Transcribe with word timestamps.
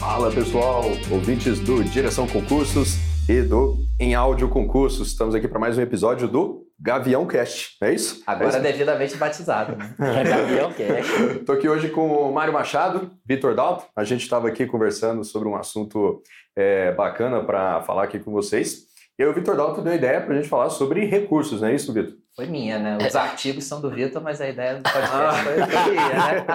Fala 0.00 0.32
pessoal, 0.32 0.82
ouvintes 1.08 1.60
do 1.60 1.84
Direção 1.84 2.26
Concursos 2.26 2.96
e 3.28 3.42
do 3.42 3.76
Em 4.00 4.16
Áudio 4.16 4.48
Concursos. 4.48 5.08
Estamos 5.08 5.36
aqui 5.36 5.46
para 5.46 5.60
mais 5.60 5.78
um 5.78 5.80
episódio 5.82 6.26
do 6.26 6.66
Gavião 6.80 7.26
Cast, 7.28 7.76
é 7.80 7.94
isso? 7.94 8.20
Agora 8.26 8.56
é 8.56 8.60
devidamente 8.60 9.16
batizado, 9.16 9.76
né? 9.76 9.94
É 10.00 10.24
Gavião 10.24 10.72
Cast. 10.72 11.12
Estou 11.38 11.54
aqui 11.54 11.68
hoje 11.68 11.88
com 11.88 12.08
o 12.08 12.32
Mário 12.32 12.52
Machado, 12.52 13.12
Vitor 13.24 13.54
Dalto. 13.54 13.84
A 13.94 14.02
gente 14.02 14.22
estava 14.22 14.48
aqui 14.48 14.66
conversando 14.66 15.22
sobre 15.22 15.48
um 15.48 15.54
assunto 15.54 16.20
é, 16.56 16.90
bacana 16.90 17.44
para 17.44 17.82
falar 17.82 18.02
aqui 18.02 18.18
com 18.18 18.32
vocês. 18.32 18.88
E 19.16 19.24
o 19.24 19.32
Vitor 19.32 19.56
Dalto 19.56 19.80
deu 19.80 19.92
a 19.92 19.96
ideia 19.96 20.20
para 20.20 20.34
a 20.34 20.36
gente 20.36 20.48
falar 20.48 20.70
sobre 20.70 21.04
recursos, 21.04 21.60
não 21.60 21.68
é 21.68 21.74
isso, 21.76 21.92
Vitor? 21.92 22.14
Foi 22.38 22.46
minha, 22.46 22.78
né? 22.78 22.98
Os 23.04 23.16
artigos 23.16 23.64
são 23.64 23.80
do 23.80 23.90
Vitor, 23.90 24.22
mas 24.22 24.40
a 24.40 24.48
ideia 24.48 24.76
do 24.76 24.82
podcast 24.88 25.42
foi, 25.42 25.54
foi 25.54 25.90
minha, 25.90 26.08
né? 26.08 26.46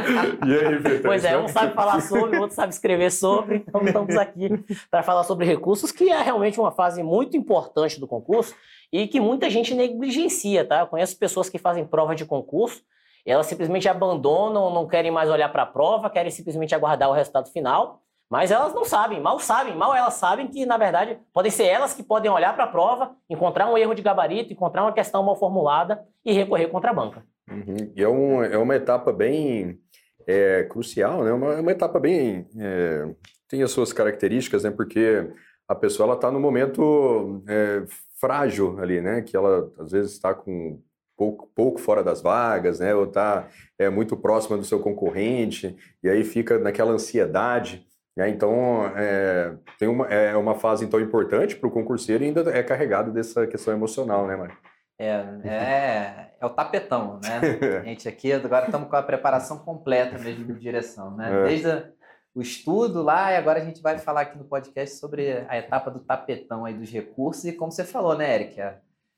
E 0.48 0.66
aí, 0.66 0.78
Vitor? 0.78 1.02
Pois 1.04 1.26
é, 1.26 1.38
um 1.38 1.50
sabe 1.50 1.74
falar 1.74 2.00
sobre, 2.00 2.38
o 2.38 2.42
outro 2.42 2.56
sabe 2.56 2.72
escrever 2.72 3.12
sobre, 3.12 3.66
então 3.68 3.82
estamos 3.84 4.16
aqui 4.16 4.48
para 4.90 5.04
falar 5.04 5.26
sobre 5.26 5.46
recursos, 5.46 5.92
que 5.92 6.10
é 6.10 6.22
realmente 6.22 6.58
uma 6.58 6.72
fase 6.72 7.04
muito 7.04 7.36
importante 7.36 8.00
do 8.00 8.08
concurso 8.08 8.56
e 8.94 9.10
que 9.10 9.20
muita 9.20 9.50
gente 9.50 9.76
negligencia, 9.76 10.64
tá? 10.64 10.80
Eu 10.80 10.88
conheço 10.88 11.18
pessoas 11.18 11.50
que 11.50 11.58
fazem 11.58 11.86
prova 11.86 12.16
de 12.16 12.24
concurso, 12.24 12.82
elas 13.26 13.48
simplesmente 13.48 13.90
abandonam, 13.90 14.74
não 14.74 14.88
querem 14.88 15.12
mais 15.12 15.30
olhar 15.30 15.50
para 15.50 15.64
a 15.64 15.66
prova, 15.66 16.10
querem 16.10 16.32
simplesmente 16.32 16.74
aguardar 16.74 17.10
o 17.10 17.14
resultado 17.14 17.52
final 17.52 18.02
mas 18.30 18.52
elas 18.52 18.74
não 18.74 18.84
sabem, 18.84 19.20
mal 19.20 19.40
sabem, 19.40 19.76
mal 19.76 19.96
elas 19.96 20.16
sabem 20.16 20.48
que, 20.48 20.66
na 20.66 20.78
verdade, 20.78 21.20
podem 21.34 21.52
ser 21.52 21.66
elas 21.66 21.94
que 21.94 22.04
podem 22.04 22.32
olhar 22.32 22.54
para 22.56 22.64
a 22.64 22.68
prova, 22.68 23.16
encontrar 23.30 23.72
um 23.72 23.78
erro 23.78 23.94
de 23.94 24.02
gabarito, 24.02 24.52
encontrar 24.52 24.84
uma 24.84 24.94
questão 24.94 25.24
mal 25.24 25.36
formulada 25.36 26.04
e 26.26 26.34
recorrer 26.34 26.68
contra 26.68 26.92
a 26.92 26.94
banca. 26.94 27.24
Uhum. 27.50 27.92
E 27.96 28.02
é, 28.02 28.08
um, 28.08 28.44
é 28.44 28.58
uma 28.58 28.76
etapa 28.76 29.12
bem 29.12 29.80
é, 30.26 30.64
crucial, 30.64 31.24
né? 31.24 31.32
Uma, 31.32 31.56
uma 31.56 31.72
etapa 31.72 32.00
bem. 32.00 32.48
É, 32.58 33.14
tem 33.48 33.62
as 33.62 33.72
suas 33.72 33.94
características, 33.94 34.64
né? 34.64 34.72
Porque 34.72 35.30
a 35.68 35.76
pessoa 35.76 36.08
ela 36.08 36.16
está 36.16 36.32
no 36.32 36.40
momento 36.40 37.44
é, 37.48 37.84
frágil 38.20 38.80
ali, 38.80 39.02
né? 39.02 39.22
Que 39.22 39.36
ela 39.36 39.72
às 39.80 39.92
vezes 39.92 40.14
está 40.14 40.34
com 40.34 40.82
pouco, 41.18 41.52
pouco 41.56 41.80
fora 41.80 42.04
das 42.04 42.22
vagas, 42.22 42.80
né? 42.80 42.96
Ou 42.96 43.06
está 43.06 43.48
é, 43.78 43.90
muito 43.90 44.16
próxima 44.18 44.58
do 44.58 44.64
seu 44.64 44.80
concorrente, 44.80 45.76
e 46.02 46.10
aí 46.10 46.24
fica 46.24 46.58
naquela 46.58 46.92
ansiedade. 46.92 47.86
É, 48.18 48.30
então, 48.30 48.86
é, 48.96 49.56
tem 49.80 49.88
uma, 49.88 50.06
é 50.08 50.36
uma 50.36 50.56
fase 50.56 50.86
então 50.86 51.00
importante 51.00 51.56
para 51.56 51.68
o 51.68 51.72
concurseiro 51.72 52.24
e 52.24 52.28
ainda 52.28 52.42
é 52.52 52.62
carregado 52.62 53.12
dessa 53.12 53.48
questão 53.48 53.74
emocional, 53.74 54.28
né, 54.28 54.36
Mário? 54.36 54.56
É, 55.00 55.10
é, 55.44 56.32
é 56.40 56.46
o 56.46 56.52
tapetão, 56.52 57.20
né? 57.24 57.80
A 57.80 57.84
gente 57.90 58.08
aqui 58.08 58.32
agora 58.32 58.66
estamos 58.66 58.88
com 58.88 58.96
a 58.96 59.02
preparação 59.02 59.58
completa 59.58 60.20
mesmo 60.20 60.46
de 60.46 60.60
direção, 60.60 61.16
né? 61.18 61.42
É. 61.42 61.44
Desde 61.46 61.72
a, 61.72 61.90
o 62.36 62.42
estudo 62.42 63.02
lá 63.02 63.32
e 63.32 63.38
agora 63.38 63.60
a 63.60 63.66
gente 63.66 63.82
vai 63.82 63.98
falar 63.98 64.22
aqui 64.22 64.38
no 64.38 64.46
podcast 64.46 64.98
sobre 64.98 65.46
a 65.48 65.58
etapa 65.58 65.90
do 65.90 66.00
tapetão 66.00 66.66
aí 66.66 66.74
dos 66.74 66.90
recursos 66.92 67.46
e 67.46 67.54
como 67.54 67.72
você 67.72 67.84
falou, 67.84 68.16
né, 68.16 68.36
Eric? 68.36 68.60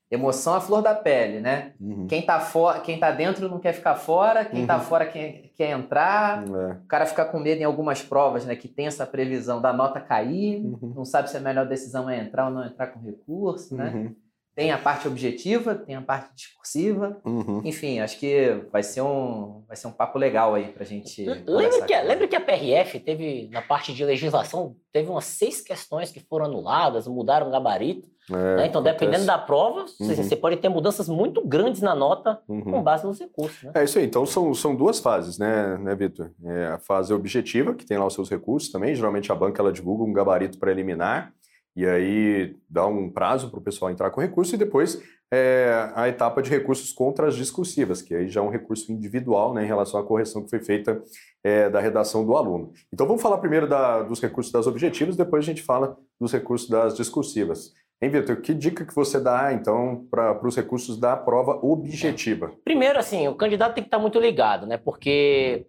Emoção 0.09 0.53
à 0.53 0.61
flor 0.61 0.83
da 0.83 0.93
pele, 0.93 1.39
né? 1.39 1.73
Uhum. 1.79 2.05
Quem, 2.07 2.21
tá 2.21 2.39
fora, 2.39 2.79
quem 2.79 2.99
tá 2.99 3.09
dentro 3.09 3.49
não 3.49 3.59
quer 3.59 3.73
ficar 3.73 3.95
fora, 3.95 4.45
quem 4.45 4.65
tá 4.65 4.75
uhum. 4.75 4.79
tá 4.79 4.85
fora 4.85 5.05
quer, 5.05 5.49
quer 5.55 5.71
entrar. 5.71 6.43
É. 6.43 6.73
O 6.73 6.87
cara 6.87 7.07
fica 7.07 7.25
com 7.25 7.39
medo 7.39 7.61
em 7.61 7.65
algumas 7.65 8.03
provas, 8.03 8.45
né? 8.45 8.55
Que 8.55 8.67
tem 8.67 8.85
essa 8.85 9.05
previsão 9.05 9.59
da 9.59 9.73
nota 9.73 9.99
cair, 9.99 10.63
uhum. 10.63 10.93
não 10.95 11.05
sabe 11.05 11.29
se 11.29 11.37
a 11.37 11.39
melhor 11.39 11.67
decisão 11.67 12.07
é 12.07 12.19
entrar 12.19 12.47
ou 12.47 12.53
não 12.53 12.65
entrar 12.65 12.87
com 12.87 12.99
recurso, 12.99 13.75
né? 13.75 13.91
Uhum. 13.93 14.15
Tem 14.55 14.71
a 14.71 14.77
parte 14.77 15.05
objetiva, 15.05 15.75
tem 15.75 15.95
a 15.95 16.01
parte 16.01 16.33
discursiva. 16.33 17.19
Uhum. 17.25 17.61
Enfim, 17.65 17.99
acho 17.99 18.17
que 18.17 18.65
vai 18.71 18.81
ser 18.83 19.01
um, 19.01 19.65
vai 19.67 19.75
ser 19.75 19.87
um 19.87 19.91
papo 19.91 20.17
legal 20.17 20.55
aí 20.55 20.71
pra 20.71 20.85
gente. 20.85 21.25
Lembra 21.25 21.85
que, 21.85 22.01
lembra 22.01 22.27
que 22.27 22.35
a 22.37 22.39
PRF 22.39 23.01
teve, 23.01 23.49
na 23.51 23.61
parte 23.61 23.93
de 23.93 24.05
legislação, 24.05 24.77
teve 24.93 25.09
umas 25.09 25.25
seis 25.25 25.59
questões 25.59 26.09
que 26.09 26.21
foram 26.21 26.45
anuladas, 26.45 27.05
mudaram 27.05 27.49
o 27.49 27.51
gabarito. 27.51 28.14
É, 28.29 28.33
né? 28.33 28.67
Então, 28.67 28.81
acontece. 28.81 28.99
dependendo 28.99 29.25
da 29.25 29.37
prova, 29.37 29.85
uhum. 29.99 30.15
você 30.15 30.35
pode 30.35 30.57
ter 30.57 30.69
mudanças 30.69 31.07
muito 31.07 31.45
grandes 31.45 31.81
na 31.81 31.93
nota 31.93 32.39
uhum. 32.47 32.61
com 32.61 32.83
base 32.83 33.05
nos 33.05 33.19
recursos. 33.19 33.63
Né? 33.63 33.71
É 33.75 33.83
isso 33.83 33.99
aí. 33.99 34.05
Então, 34.05 34.25
são, 34.25 34.53
são 34.53 34.75
duas 34.75 34.99
fases, 34.99 35.37
né, 35.37 35.77
né 35.77 35.95
Vitor? 35.95 36.31
É 36.43 36.67
a 36.67 36.79
fase 36.79 37.13
objetiva, 37.13 37.73
que 37.73 37.85
tem 37.85 37.97
lá 37.97 38.05
os 38.05 38.13
seus 38.13 38.29
recursos 38.29 38.71
também. 38.71 38.95
Geralmente, 38.95 39.31
a 39.31 39.35
banca 39.35 39.61
ela 39.61 39.71
divulga 39.71 40.03
um 40.03 40.13
gabarito 40.13 40.57
preliminar 40.57 41.33
e 41.75 41.85
aí 41.85 42.55
dá 42.69 42.87
um 42.87 43.09
prazo 43.09 43.49
para 43.49 43.59
o 43.59 43.63
pessoal 43.63 43.91
entrar 43.91 44.09
com 44.09 44.21
recurso 44.21 44.55
e 44.55 44.57
depois 44.57 45.01
é, 45.31 45.91
a 45.93 46.07
etapa 46.07 46.41
de 46.41 46.49
recursos 46.49 46.93
contra 46.93 47.27
as 47.27 47.35
discursivas, 47.35 48.01
que 48.01 48.15
aí 48.15 48.29
já 48.29 48.39
é 48.39 48.43
um 48.43 48.49
recurso 48.49 48.91
individual 48.91 49.53
né, 49.53 49.63
em 49.63 49.67
relação 49.67 49.99
à 49.99 50.03
correção 50.03 50.43
que 50.43 50.49
foi 50.49 50.59
feita 50.59 51.01
é, 51.43 51.69
da 51.69 51.81
redação 51.81 52.25
do 52.25 52.37
aluno. 52.37 52.71
Então, 52.93 53.05
vamos 53.05 53.21
falar 53.21 53.39
primeiro 53.39 53.67
da, 53.67 54.03
dos 54.03 54.21
recursos 54.21 54.53
das 54.53 54.67
objetivas, 54.67 55.17
depois 55.17 55.43
a 55.43 55.45
gente 55.45 55.61
fala 55.61 55.97
dos 56.19 56.31
recursos 56.31 56.69
das 56.69 56.95
discursivas. 56.95 57.73
Hein, 58.01 58.09
Vitor, 58.09 58.41
que 58.41 58.53
dica 58.53 58.85
que 58.85 58.93
você 58.93 59.19
dá, 59.19 59.53
então, 59.53 60.05
para 60.11 60.45
os 60.45 60.55
recursos 60.55 60.97
da 60.97 61.15
prova 61.15 61.59
objetiva? 61.65 62.51
Primeiro, 62.63 62.99
assim, 62.99 63.27
o 63.27 63.35
candidato 63.35 63.73
tem 63.73 63.83
que 63.83 63.87
estar 63.87 63.99
muito 63.99 64.19
ligado, 64.19 64.67
né? 64.67 64.77
Porque 64.77 65.65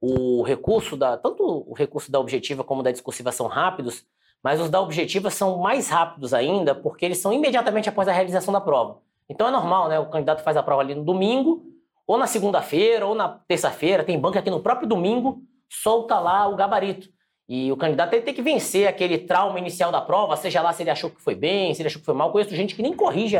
o 0.00 0.42
recurso 0.42 0.96
da. 0.96 1.16
Tanto 1.16 1.44
o 1.44 1.74
recurso 1.74 2.10
da 2.10 2.18
objetiva 2.18 2.64
como 2.64 2.82
da 2.82 2.90
discursiva 2.90 3.30
são 3.30 3.46
rápidos, 3.46 4.04
mas 4.42 4.60
os 4.60 4.68
da 4.68 4.80
objetiva 4.80 5.30
são 5.30 5.58
mais 5.58 5.88
rápidos 5.88 6.34
ainda, 6.34 6.74
porque 6.74 7.04
eles 7.04 7.18
são 7.18 7.32
imediatamente 7.32 7.88
após 7.88 8.08
a 8.08 8.12
realização 8.12 8.52
da 8.52 8.60
prova. 8.60 8.98
Então 9.28 9.46
é 9.46 9.50
normal, 9.50 9.88
né? 9.88 9.98
O 9.98 10.10
candidato 10.10 10.42
faz 10.42 10.56
a 10.56 10.62
prova 10.62 10.82
ali 10.82 10.94
no 10.94 11.04
domingo, 11.04 11.62
ou 12.06 12.18
na 12.18 12.26
segunda-feira, 12.26 13.06
ou 13.06 13.14
na 13.14 13.28
terça-feira, 13.28 14.02
tem 14.02 14.18
banca 14.18 14.38
aqui 14.40 14.50
no 14.50 14.60
próprio 14.60 14.88
domingo, 14.88 15.42
solta 15.68 16.18
lá 16.18 16.48
o 16.48 16.56
gabarito. 16.56 17.08
E 17.48 17.72
o 17.72 17.76
candidato 17.78 18.10
tem 18.10 18.34
que 18.34 18.42
vencer 18.42 18.86
aquele 18.86 19.16
trauma 19.16 19.58
inicial 19.58 19.90
da 19.90 20.02
prova, 20.02 20.36
seja 20.36 20.60
lá 20.60 20.70
se 20.70 20.82
ele 20.82 20.90
achou 20.90 21.08
que 21.08 21.22
foi 21.22 21.34
bem, 21.34 21.72
se 21.72 21.80
ele 21.80 21.86
achou 21.86 21.98
que 21.98 22.04
foi 22.04 22.14
mal. 22.14 22.30
Conheço 22.30 22.54
gente 22.54 22.74
que 22.74 22.82
nem 22.82 22.92
corrige 22.92 23.36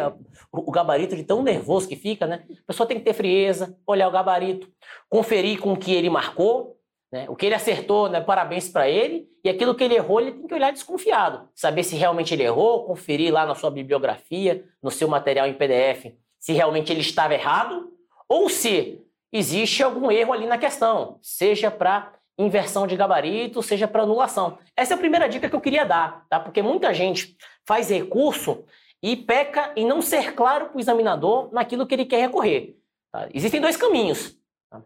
o 0.51 0.71
gabarito 0.71 1.15
de 1.15 1.25
tão 1.25 1.43
nervoso 1.43 1.87
que 1.87 1.95
fica, 1.95 2.27
né? 2.27 2.43
A 2.51 2.67
pessoa 2.67 2.87
tem 2.87 2.99
que 2.99 3.05
ter 3.05 3.13
frieza, 3.13 3.77
olhar 3.87 4.09
o 4.09 4.11
gabarito, 4.11 4.67
conferir 5.11 5.61
com 5.61 5.75
o 5.75 5.77
que 5.77 5.93
ele 5.93 6.09
marcou, 6.09 6.79
né? 7.13 7.27
O 7.29 7.37
que 7.37 7.45
ele 7.45 7.55
acertou, 7.55 8.09
né? 8.09 8.21
parabéns 8.21 8.69
para 8.71 8.89
ele. 8.89 9.29
E 9.45 9.49
aquilo 9.51 9.75
que 9.75 9.85
ele 9.85 9.95
errou, 9.95 10.21
ele 10.21 10.33
tem 10.33 10.47
que 10.47 10.55
olhar 10.55 10.73
desconfiado. 10.73 11.49
Saber 11.55 11.83
se 11.83 11.95
realmente 11.95 12.33
ele 12.33 12.45
errou, 12.45 12.85
conferir 12.85 13.33
lá 13.33 13.45
na 13.45 13.55
sua 13.55 13.71
bibliografia, 13.71 14.65
no 14.83 14.91
seu 14.91 15.09
material 15.09 15.47
em 15.47 15.55
PDF, 15.55 16.15
se 16.39 16.53
realmente 16.55 16.93
ele 16.93 17.01
estava 17.01 17.35
errado 17.35 17.93
ou 18.29 18.49
se 18.49 19.03
existe 19.33 19.83
algum 19.83 20.11
erro 20.11 20.33
ali 20.33 20.47
na 20.47 20.57
questão, 20.57 21.19
seja 21.21 21.71
para 21.71 22.18
inversão 22.39 22.87
de 22.87 22.97
gabarito, 22.97 23.63
seja 23.63 23.89
para 23.89 24.05
anulação. 24.05 24.59
Essa 24.77 24.95
é 24.95 24.97
a 24.97 24.99
primeira 24.99 25.29
dica 25.29 25.49
que 25.49 25.57
eu 25.57 25.61
queria 25.61 25.85
dar, 25.85 26.25
tá? 26.29 26.39
Porque 26.39 26.63
muita 26.63 26.95
gente 26.95 27.37
faz 27.67 27.91
recurso 27.91 28.65
e 29.03 29.17
peca 29.17 29.73
em 29.77 29.87
não 29.87 30.01
ser 30.01 30.35
claro 30.35 30.67
para 30.67 30.77
o 30.77 30.81
examinador 30.81 31.53
naquilo 31.53 31.87
que 31.87 31.95
ele 31.95 32.05
quer 32.05 32.21
recorrer. 32.21 32.77
Tá? 33.13 33.29
Existem 33.35 33.61
dois 33.61 33.77
caminhos. 33.77 34.37
Tá? 34.71 34.83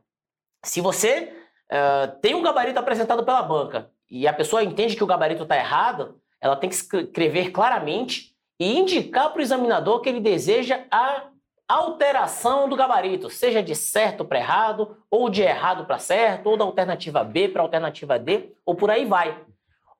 Se 0.64 0.80
você 0.80 1.32
uh, 1.70 2.20
tem 2.20 2.34
um 2.34 2.42
gabarito 2.42 2.78
apresentado 2.78 3.24
pela 3.24 3.42
banca 3.42 3.90
e 4.10 4.26
a 4.26 4.32
pessoa 4.32 4.64
entende 4.64 4.96
que 4.96 5.04
o 5.04 5.06
gabarito 5.06 5.42
está 5.42 5.56
errado, 5.56 6.20
ela 6.40 6.56
tem 6.56 6.68
que 6.68 6.76
escrever 6.76 7.50
claramente 7.50 8.34
e 8.58 8.78
indicar 8.78 9.30
para 9.30 9.40
o 9.40 9.42
examinador 9.42 10.00
que 10.00 10.08
ele 10.08 10.20
deseja 10.20 10.84
a 10.90 11.28
alteração 11.74 12.68
do 12.68 12.76
gabarito, 12.76 13.30
seja 13.30 13.62
de 13.62 13.74
certo 13.74 14.24
para 14.24 14.38
errado, 14.38 14.96
ou 15.10 15.28
de 15.28 15.42
errado 15.42 15.84
para 15.84 15.98
certo, 15.98 16.48
ou 16.48 16.56
da 16.56 16.64
alternativa 16.64 17.22
B 17.24 17.48
para 17.48 17.62
alternativa 17.62 18.18
D, 18.18 18.50
ou 18.64 18.74
por 18.74 18.90
aí 18.90 19.04
vai. 19.04 19.36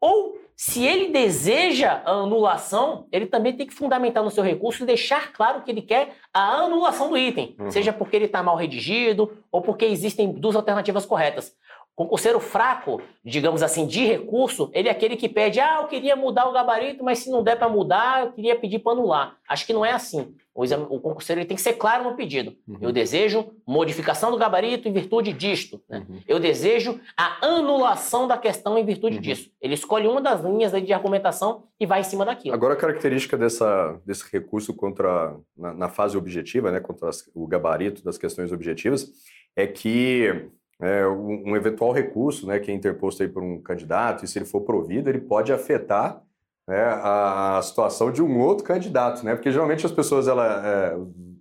Ou, 0.01 0.37
se 0.57 0.85
ele 0.85 1.09
deseja 1.09 2.03
a 2.05 2.11
anulação, 2.11 3.07
ele 3.13 3.27
também 3.27 3.57
tem 3.57 3.67
que 3.67 3.75
fundamentar 3.75 4.23
no 4.23 4.31
seu 4.31 4.43
recurso 4.43 4.83
e 4.83 4.87
deixar 4.87 5.33
claro 5.33 5.63
que 5.63 5.71
ele 5.71 5.83
quer 5.83 6.17
a 6.35 6.57
anulação 6.57 7.09
do 7.09 7.17
item, 7.17 7.57
uhum. 7.59 7.71
seja 7.71 7.93
porque 7.93 8.17
ele 8.17 8.27
está 8.27 8.43
mal 8.43 8.57
redigido 8.57 9.39
ou 9.51 9.63
porque 9.63 9.85
existem 9.85 10.33
duas 10.33 10.57
alternativas 10.57 11.07
corretas. 11.07 11.57
Concurseiro 11.95 12.41
fraco, 12.41 13.03
digamos 13.23 13.63
assim, 13.63 13.87
de 13.87 14.05
recurso, 14.05 14.71
ele 14.73 14.89
é 14.89 14.91
aquele 14.91 15.15
que 15.15 15.29
pede, 15.29 15.61
ah, 15.61 15.81
eu 15.83 15.89
queria 15.89 16.17
mudar 16.17 16.49
o 16.49 16.53
gabarito, 16.53 17.05
mas 17.05 17.19
se 17.19 17.31
não 17.31 17.43
der 17.43 17.57
para 17.57 17.69
mudar, 17.69 18.23
eu 18.23 18.33
queria 18.33 18.57
pedir 18.57 18.79
para 18.79 18.93
anular. 18.93 19.37
Acho 19.47 19.67
que 19.67 19.75
não 19.75 19.85
é 19.85 19.93
assim. 19.93 20.35
O, 20.55 20.65
exame, 20.65 20.87
o 20.89 20.99
concurseiro 20.99 21.41
ele 21.41 21.49
tem 21.49 21.57
que 21.57 21.63
ser 21.63 21.75
claro 21.75 22.05
no 22.05 22.17
pedido. 22.17 22.57
Uhum. 22.67 22.79
Eu 22.81 22.93
desejo 22.93 23.51
modificação 23.67 24.31
do 24.31 24.39
gabarito 24.39 24.89
em 24.89 24.93
virtude 24.93 25.35
disto. 25.35 25.83
Né? 25.89 26.05
Uhum. 26.09 26.21
Eu 26.27 26.41
desejo 26.41 26.99
a 27.17 27.47
anulação 27.47 28.27
da 28.27 28.39
questão 28.39 28.79
em 28.79 28.85
virtude 28.85 29.17
uhum. 29.17 29.23
disso. 29.23 29.51
Ele 29.61 29.75
escolhe 29.75 30.07
uma 30.09 30.21
das 30.21 30.43
linhas 30.43 30.73
de 30.73 30.93
argumentação 30.95 31.65
e 31.79 31.85
vai 31.85 32.01
em 32.01 32.05
cima 32.05 32.25
daquilo. 32.25 32.55
Agora, 32.55 32.73
a 32.75 32.77
característica 32.77 33.37
dessa, 33.37 34.01
desse 34.05 34.25
recurso 34.33 34.75
contra 34.75 35.37
na, 35.57 35.75
na 35.75 35.89
fase 35.89 36.17
objetiva, 36.17 36.71
né, 36.71 36.81
contra 36.81 37.11
as, 37.11 37.31
o 37.35 37.47
gabarito 37.47 38.03
das 38.03 38.17
questões 38.17 38.51
objetivas, 38.51 39.11
é 39.55 39.67
que 39.67 40.49
é, 40.83 41.07
um, 41.07 41.51
um, 41.51 41.57
eventual 41.57 41.93
recurso 41.93 42.45
né, 42.47 42.59
que 42.59 42.71
é 42.71 42.75
interposto 42.75 43.23
aí 43.23 43.29
por 43.29 43.43
um 43.43 43.63
candidato, 43.63 44.25
e 44.25 44.29
se 44.29 44.37
ele 44.37 44.45
for 44.45 44.63
provido, 44.63 45.09
ele 45.09 45.21
pode 45.21 45.53
afetar 45.53 46.21
né, 46.67 46.83
a, 46.83 47.59
a, 47.59 47.63
situação 47.63 48.11
de 48.11 48.21
um 48.21 48.41
outro 48.41 48.65
candidato, 48.65 49.25
né? 49.25 49.35
Porque 49.35 49.51
geralmente 49.51 49.87
as 49.87 49.93
pessoas, 49.93 50.27
ela, 50.27 50.67
é, 50.67 50.97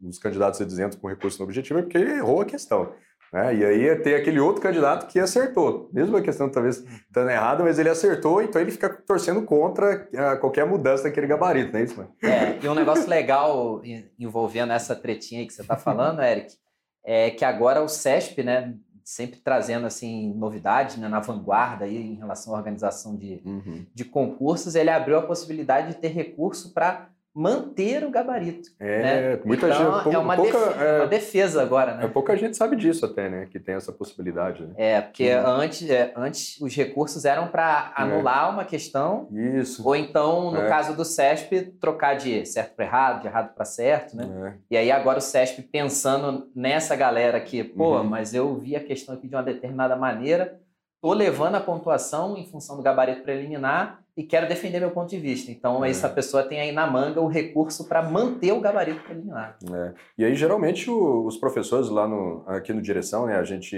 os 0.07 0.19
candidatos 0.19 0.61
entram 0.61 0.99
com 0.99 1.07
recurso 1.07 1.39
no 1.39 1.45
objetivo 1.45 1.79
é 1.79 1.81
porque 1.81 1.97
ele 1.97 2.11
errou 2.11 2.41
a 2.41 2.45
questão. 2.45 2.93
Né? 3.33 3.55
E 3.55 3.65
aí 3.65 3.95
tem 3.97 4.13
aquele 4.13 4.39
outro 4.39 4.61
candidato 4.61 5.07
que 5.07 5.19
acertou. 5.19 5.89
Mesmo 5.93 6.17
a 6.17 6.21
questão 6.21 6.49
talvez 6.49 6.77
estando 6.79 7.29
errada, 7.29 7.63
mas 7.63 7.79
ele 7.79 7.89
acertou, 7.89 8.41
então 8.41 8.61
ele 8.61 8.71
fica 8.71 8.89
torcendo 8.89 9.41
contra 9.43 10.07
ah, 10.15 10.35
qualquer 10.35 10.65
mudança 10.65 11.03
daquele 11.03 11.27
gabarito, 11.27 11.71
não 11.71 11.79
é 11.79 11.83
isso, 11.83 11.97
mano? 11.97 12.13
É, 12.21 12.63
e 12.63 12.67
um 12.67 12.75
negócio 12.75 13.09
legal 13.09 13.81
envolvendo 14.19 14.73
essa 14.73 14.95
tretinha 14.95 15.41
aí 15.41 15.47
que 15.47 15.53
você 15.53 15.61
está 15.61 15.77
falando, 15.77 16.21
Eric, 16.21 16.53
é 17.03 17.31
que 17.31 17.45
agora 17.45 17.81
o 17.81 17.87
CESP, 17.87 18.43
né, 18.43 18.75
sempre 19.03 19.39
trazendo 19.39 19.85
assim 19.85 20.33
novidades 20.33 20.97
né, 20.97 21.07
na 21.07 21.19
vanguarda 21.19 21.85
aí 21.85 21.97
em 21.97 22.15
relação 22.15 22.53
à 22.53 22.57
organização 22.57 23.15
de, 23.15 23.41
uhum. 23.45 23.85
de 23.93 24.05
concursos, 24.05 24.75
ele 24.75 24.89
abriu 24.89 25.17
a 25.17 25.21
possibilidade 25.21 25.89
de 25.89 25.95
ter 25.95 26.09
recurso 26.09 26.73
para 26.73 27.09
manter 27.33 28.03
o 28.03 28.11
gabarito. 28.11 28.69
É, 28.77 29.01
né? 29.01 29.41
muita 29.45 29.67
então, 29.67 30.03
gente. 30.03 30.15
É 30.15 30.17
uma, 30.17 30.35
pouca, 30.35 30.59
defesa, 30.59 30.83
é, 30.83 30.97
uma 30.97 31.07
defesa 31.07 31.61
agora, 31.61 31.95
né? 31.95 32.05
É, 32.05 32.07
pouca 32.07 32.35
gente 32.35 32.57
sabe 32.57 32.75
disso 32.75 33.05
até, 33.05 33.29
né? 33.29 33.47
Que 33.49 33.57
tem 33.57 33.75
essa 33.75 33.91
possibilidade. 33.91 34.63
Né? 34.63 34.73
É, 34.77 35.01
porque 35.01 35.33
uhum. 35.33 35.47
antes, 35.47 35.89
é, 35.89 36.13
antes 36.15 36.59
os 36.59 36.75
recursos 36.75 37.23
eram 37.23 37.47
para 37.47 37.93
é. 37.97 38.01
anular 38.01 38.51
uma 38.51 38.65
questão. 38.65 39.29
Isso. 39.31 39.87
Ou 39.87 39.95
então, 39.95 40.51
no 40.51 40.61
é. 40.61 40.67
caso 40.67 40.95
do 40.95 41.05
CESP, 41.05 41.61
trocar 41.79 42.15
de 42.15 42.45
certo 42.45 42.75
para 42.75 42.85
errado, 42.85 43.21
de 43.21 43.27
errado 43.27 43.53
para 43.55 43.65
certo, 43.65 44.15
né? 44.15 44.57
É. 44.69 44.75
E 44.75 44.77
aí 44.77 44.91
agora 44.91 45.19
o 45.19 45.21
CESP 45.21 45.61
pensando 45.61 46.49
nessa 46.53 46.95
galera 46.97 47.37
aqui, 47.37 47.63
pô, 47.63 47.97
uhum. 47.97 48.03
mas 48.03 48.33
eu 48.33 48.55
vi 48.55 48.75
a 48.75 48.83
questão 48.83 49.15
aqui 49.15 49.27
de 49.27 49.35
uma 49.35 49.43
determinada 49.43 49.95
maneira, 49.95 50.59
tô 51.01 51.13
levando 51.13 51.55
a 51.55 51.61
pontuação 51.61 52.37
em 52.37 52.45
função 52.45 52.75
do 52.75 52.83
gabarito 52.83 53.23
preliminar 53.23 54.00
e 54.15 54.23
quero 54.23 54.47
defender 54.47 54.79
meu 54.79 54.91
ponto 54.91 55.09
de 55.09 55.19
vista. 55.19 55.51
Então, 55.51 55.83
é. 55.83 55.89
essa 55.89 56.09
pessoa 56.09 56.43
tem 56.43 56.59
aí 56.59 56.71
na 56.71 56.85
manga 56.85 57.21
o 57.21 57.27
recurso 57.27 57.87
para 57.87 58.01
manter 58.01 58.51
o 58.51 58.59
gabarito 58.59 59.03
preliminar. 59.03 59.57
É. 59.63 59.93
E 60.17 60.25
aí, 60.25 60.35
geralmente, 60.35 60.89
o, 60.89 61.25
os 61.25 61.37
professores 61.37 61.89
lá 61.89 62.07
no, 62.07 62.43
aqui 62.47 62.73
no 62.73 62.81
Direção, 62.81 63.25
né, 63.25 63.37
a 63.37 63.43
gente, 63.43 63.75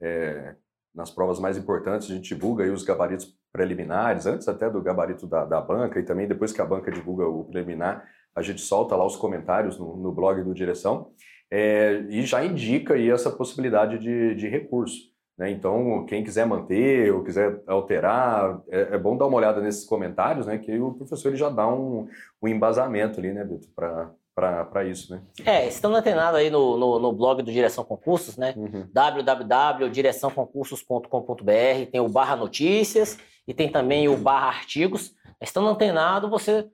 é, 0.00 0.54
nas 0.94 1.10
provas 1.10 1.40
mais 1.40 1.56
importantes, 1.56 2.10
a 2.10 2.14
gente 2.14 2.34
divulga 2.34 2.64
aí 2.64 2.70
os 2.70 2.84
gabaritos 2.84 3.36
preliminares, 3.52 4.26
antes 4.26 4.46
até 4.48 4.70
do 4.70 4.82
gabarito 4.82 5.26
da, 5.26 5.44
da 5.44 5.60
banca, 5.60 5.98
e 5.98 6.04
também 6.04 6.28
depois 6.28 6.52
que 6.52 6.60
a 6.60 6.66
banca 6.66 6.90
divulga 6.90 7.26
o 7.26 7.44
preliminar, 7.44 8.06
a 8.34 8.42
gente 8.42 8.60
solta 8.60 8.94
lá 8.94 9.04
os 9.04 9.16
comentários 9.16 9.78
no, 9.78 9.96
no 9.96 10.12
blog 10.12 10.42
do 10.42 10.54
Direção, 10.54 11.10
é, 11.50 12.04
e 12.08 12.22
já 12.22 12.44
indica 12.44 12.94
aí 12.94 13.10
essa 13.10 13.30
possibilidade 13.30 13.98
de, 13.98 14.34
de 14.34 14.48
recurso. 14.48 15.15
Né? 15.36 15.50
Então, 15.50 16.06
quem 16.06 16.24
quiser 16.24 16.46
manter 16.46 17.12
ou 17.12 17.22
quiser 17.22 17.60
alterar, 17.66 18.62
é, 18.68 18.94
é, 18.94 18.98
bom 18.98 19.14
dar 19.16 19.26
uma 19.26 19.36
olhada 19.36 19.60
nesses 19.60 19.84
comentários, 19.84 20.46
né? 20.46 20.56
que 20.58 20.78
o 20.78 20.94
professor 20.94 21.28
ele 21.28 21.36
já 21.36 21.50
dá 21.50 21.68
um, 21.68 22.08
um 22.42 22.48
embasamento 22.48 23.20
ali, 23.20 23.32
né, 23.32 23.44
Beto, 23.44 23.68
para 23.74 24.14
isso, 24.84 25.14
né? 25.14 25.22
É, 25.44 25.66
estão 25.66 25.94
antenados 25.94 26.38
aí 26.38 26.50
no, 26.50 26.76
no, 26.76 26.98
no, 26.98 27.10
blog 27.12 27.42
do 27.42 27.50
Direção 27.50 27.82
Concursos, 27.84 28.36
né? 28.36 28.52
Uhum. 28.56 28.86
www.direçãoconcursos.com.br, 28.92 31.90
tem 31.90 32.00
o 32.00 32.08
barra 32.08 32.36
notícias 32.36 33.18
e 33.48 33.54
tem 33.54 33.70
também 33.70 34.08
o 34.08 34.16
barra 34.16 34.48
artigos. 34.48 35.14
Estando 35.40 35.68
antenado, 35.68 36.28
você 36.30 36.66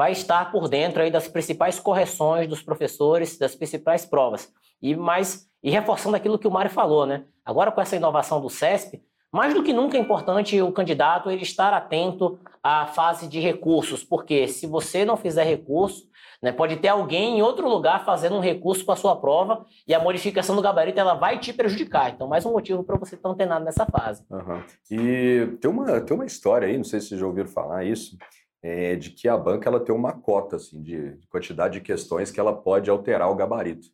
vai 0.00 0.12
estar 0.12 0.50
por 0.50 0.66
dentro 0.66 1.02
aí 1.02 1.10
das 1.10 1.28
principais 1.28 1.78
correções 1.78 2.48
dos 2.48 2.62
professores, 2.62 3.36
das 3.36 3.54
principais 3.54 4.06
provas. 4.06 4.50
E 4.80 4.96
mais 4.96 5.46
e 5.62 5.68
reforçando 5.70 6.16
aquilo 6.16 6.38
que 6.38 6.48
o 6.48 6.50
Mário 6.50 6.70
falou, 6.70 7.04
né? 7.04 7.24
Agora 7.44 7.70
com 7.70 7.82
essa 7.82 7.96
inovação 7.96 8.40
do 8.40 8.48
CESP, 8.48 9.02
mais 9.30 9.52
do 9.52 9.62
que 9.62 9.74
nunca 9.74 9.98
é 9.98 10.00
importante 10.00 10.58
o 10.62 10.72
candidato 10.72 11.30
ele 11.30 11.42
estar 11.42 11.74
atento 11.74 12.38
à 12.62 12.86
fase 12.86 13.28
de 13.28 13.40
recursos, 13.40 14.02
porque 14.02 14.48
se 14.48 14.66
você 14.66 15.04
não 15.04 15.18
fizer 15.18 15.44
recurso, 15.44 16.08
né, 16.42 16.50
pode 16.50 16.76
ter 16.76 16.88
alguém 16.88 17.38
em 17.38 17.42
outro 17.42 17.68
lugar 17.68 18.02
fazendo 18.02 18.36
um 18.36 18.40
recurso 18.40 18.82
com 18.86 18.92
a 18.92 18.96
sua 18.96 19.14
prova 19.14 19.66
e 19.86 19.92
a 19.92 20.00
modificação 20.00 20.56
do 20.56 20.62
gabarito 20.62 20.98
ela 20.98 21.12
vai 21.12 21.38
te 21.38 21.52
prejudicar. 21.52 22.10
Então, 22.10 22.26
mais 22.26 22.46
um 22.46 22.52
motivo 22.52 22.82
para 22.82 22.96
você 22.96 23.16
estar 23.16 23.28
antenado 23.28 23.66
nessa 23.66 23.84
fase. 23.84 24.24
Uhum. 24.30 24.62
E 24.90 25.58
tem 25.60 25.70
uma, 25.70 26.00
tem 26.00 26.16
uma 26.16 26.24
história 26.24 26.66
aí, 26.66 26.78
não 26.78 26.84
sei 26.84 27.00
se 27.00 27.08
vocês 27.08 27.20
já 27.20 27.26
ouviram 27.26 27.50
falar 27.50 27.84
isso, 27.84 28.16
é, 28.62 28.96
de 28.96 29.10
que 29.10 29.28
a 29.28 29.36
banca 29.36 29.68
ela 29.68 29.80
tem 29.80 29.94
uma 29.94 30.12
cota 30.12 30.56
assim, 30.56 30.82
de, 30.82 31.16
de 31.16 31.26
quantidade 31.28 31.74
de 31.74 31.80
questões 31.80 32.30
que 32.30 32.38
ela 32.38 32.54
pode 32.54 32.90
alterar 32.90 33.30
o 33.30 33.34
gabarito. 33.34 33.88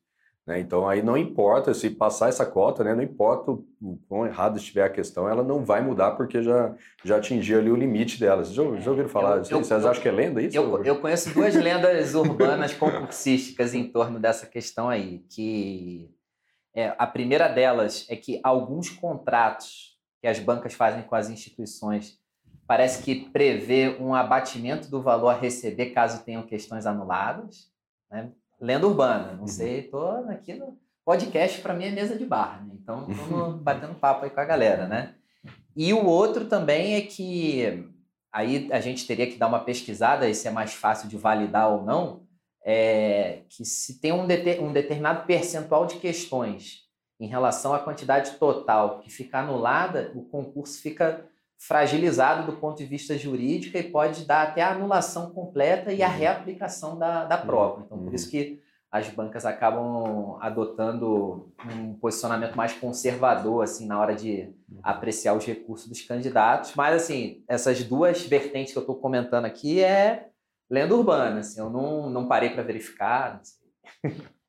Né? 0.46 0.60
Então, 0.60 0.88
aí 0.88 1.02
não 1.02 1.16
importa 1.16 1.74
se 1.74 1.90
passar 1.90 2.28
essa 2.28 2.46
cota, 2.46 2.84
né? 2.84 2.94
não 2.94 3.02
importa 3.02 3.50
o, 3.50 3.66
o 3.80 3.98
quão 4.08 4.24
errado 4.24 4.56
estiver 4.56 4.84
a 4.84 4.90
questão, 4.90 5.28
ela 5.28 5.42
não 5.42 5.64
vai 5.64 5.82
mudar 5.82 6.12
porque 6.12 6.40
já, 6.40 6.72
já 7.04 7.16
atingiu 7.16 7.58
ali 7.58 7.70
o 7.70 7.76
limite 7.76 8.18
dela. 8.20 8.44
Vocês 8.44 8.54
já, 8.54 8.62
já 8.76 8.90
ouviram 8.90 9.08
falar? 9.08 9.38
Eu, 9.38 9.44
Vocês 9.44 9.82
eu, 9.82 9.90
acham 9.90 10.02
que 10.02 10.08
é 10.08 10.12
lenda 10.12 10.40
isso? 10.40 10.56
Eu, 10.56 10.84
eu 10.84 11.00
conheço 11.00 11.34
duas 11.34 11.54
lendas 11.56 12.14
urbanas 12.14 12.72
concursísticas 12.72 13.74
em 13.74 13.90
torno 13.90 14.20
dessa 14.20 14.46
questão 14.46 14.88
aí. 14.88 15.24
Que 15.30 16.14
é, 16.74 16.94
a 16.96 17.06
primeira 17.08 17.48
delas 17.48 18.06
é 18.08 18.14
que 18.14 18.38
alguns 18.44 18.88
contratos 18.88 19.96
que 20.20 20.28
as 20.28 20.38
bancas 20.38 20.74
fazem 20.74 21.02
com 21.02 21.16
as 21.16 21.28
instituições 21.28 22.20
parece 22.66 23.02
que 23.02 23.28
prevê 23.30 23.96
um 24.00 24.14
abatimento 24.14 24.90
do 24.90 25.00
valor 25.02 25.28
a 25.28 25.38
receber 25.38 25.90
caso 25.90 26.24
tenham 26.24 26.42
questões 26.42 26.86
anuladas. 26.86 27.70
Né? 28.10 28.30
lenda 28.60 28.86
urbana. 28.86 29.32
Não 29.32 29.40
uhum. 29.40 29.46
sei, 29.46 29.82
tô 29.82 30.06
aqui 30.28 30.54
no 30.54 30.78
podcast, 31.04 31.60
para 31.60 31.74
mim 31.74 31.84
é 31.84 31.90
mesa 31.90 32.16
de 32.16 32.24
bar, 32.24 32.64
né? 32.66 32.74
Então, 32.80 33.06
estamos 33.10 33.60
batendo 33.62 33.94
papo 33.94 34.24
aí 34.24 34.30
com 34.30 34.40
a 34.40 34.44
galera, 34.44 34.86
né? 34.86 35.14
E 35.76 35.92
o 35.92 36.04
outro 36.04 36.46
também 36.46 36.94
é 36.94 37.02
que 37.02 37.88
aí 38.32 38.68
a 38.72 38.80
gente 38.80 39.06
teria 39.06 39.26
que 39.26 39.38
dar 39.38 39.46
uma 39.46 39.60
pesquisada 39.60 40.28
e 40.28 40.34
se 40.34 40.48
é 40.48 40.50
mais 40.50 40.74
fácil 40.74 41.08
de 41.08 41.16
validar 41.16 41.70
ou 41.70 41.82
não, 41.82 42.26
é 42.64 43.42
que 43.48 43.64
se 43.64 44.00
tem 44.00 44.12
um, 44.12 44.26
deter, 44.26 44.60
um 44.60 44.72
determinado 44.72 45.24
percentual 45.26 45.86
de 45.86 45.96
questões 45.96 46.84
em 47.20 47.28
relação 47.28 47.72
à 47.72 47.78
quantidade 47.78 48.32
total 48.32 48.98
que 48.98 49.10
fica 49.10 49.38
anulada, 49.38 50.10
o 50.14 50.22
concurso 50.22 50.80
fica 50.82 51.24
fragilizado 51.58 52.50
do 52.50 52.58
ponto 52.58 52.78
de 52.78 52.84
vista 52.84 53.16
jurídico 53.16 53.76
e 53.76 53.82
pode 53.82 54.24
dar 54.24 54.42
até 54.42 54.62
a 54.62 54.72
anulação 54.72 55.30
completa 55.30 55.92
e 55.92 56.02
a 56.02 56.08
uhum. 56.08 56.16
reaplicação 56.16 56.98
da, 56.98 57.24
da 57.24 57.38
prova. 57.38 57.82
Então, 57.84 57.98
por 57.98 58.14
isso 58.14 58.26
uhum. 58.26 58.30
que 58.30 58.62
as 58.90 59.08
bancas 59.08 59.44
acabam 59.44 60.38
adotando 60.40 61.52
um 61.70 61.94
posicionamento 61.94 62.54
mais 62.54 62.72
conservador 62.72 63.62
assim 63.62 63.86
na 63.86 63.98
hora 64.00 64.14
de 64.14 64.54
uhum. 64.70 64.80
apreciar 64.82 65.34
os 65.34 65.44
recursos 65.44 65.88
dos 65.88 66.02
candidatos. 66.02 66.74
Mas 66.74 67.02
assim, 67.02 67.42
essas 67.48 67.82
duas 67.82 68.24
vertentes 68.26 68.72
que 68.72 68.78
eu 68.78 68.82
estou 68.82 68.96
comentando 68.96 69.44
aqui 69.44 69.82
é 69.82 70.28
lenda 70.70 70.94
urbana. 70.94 71.40
Assim, 71.40 71.60
eu 71.60 71.70
não, 71.70 72.08
não 72.10 72.28
parei 72.28 72.50
para 72.50 72.62
verificar. 72.62 73.40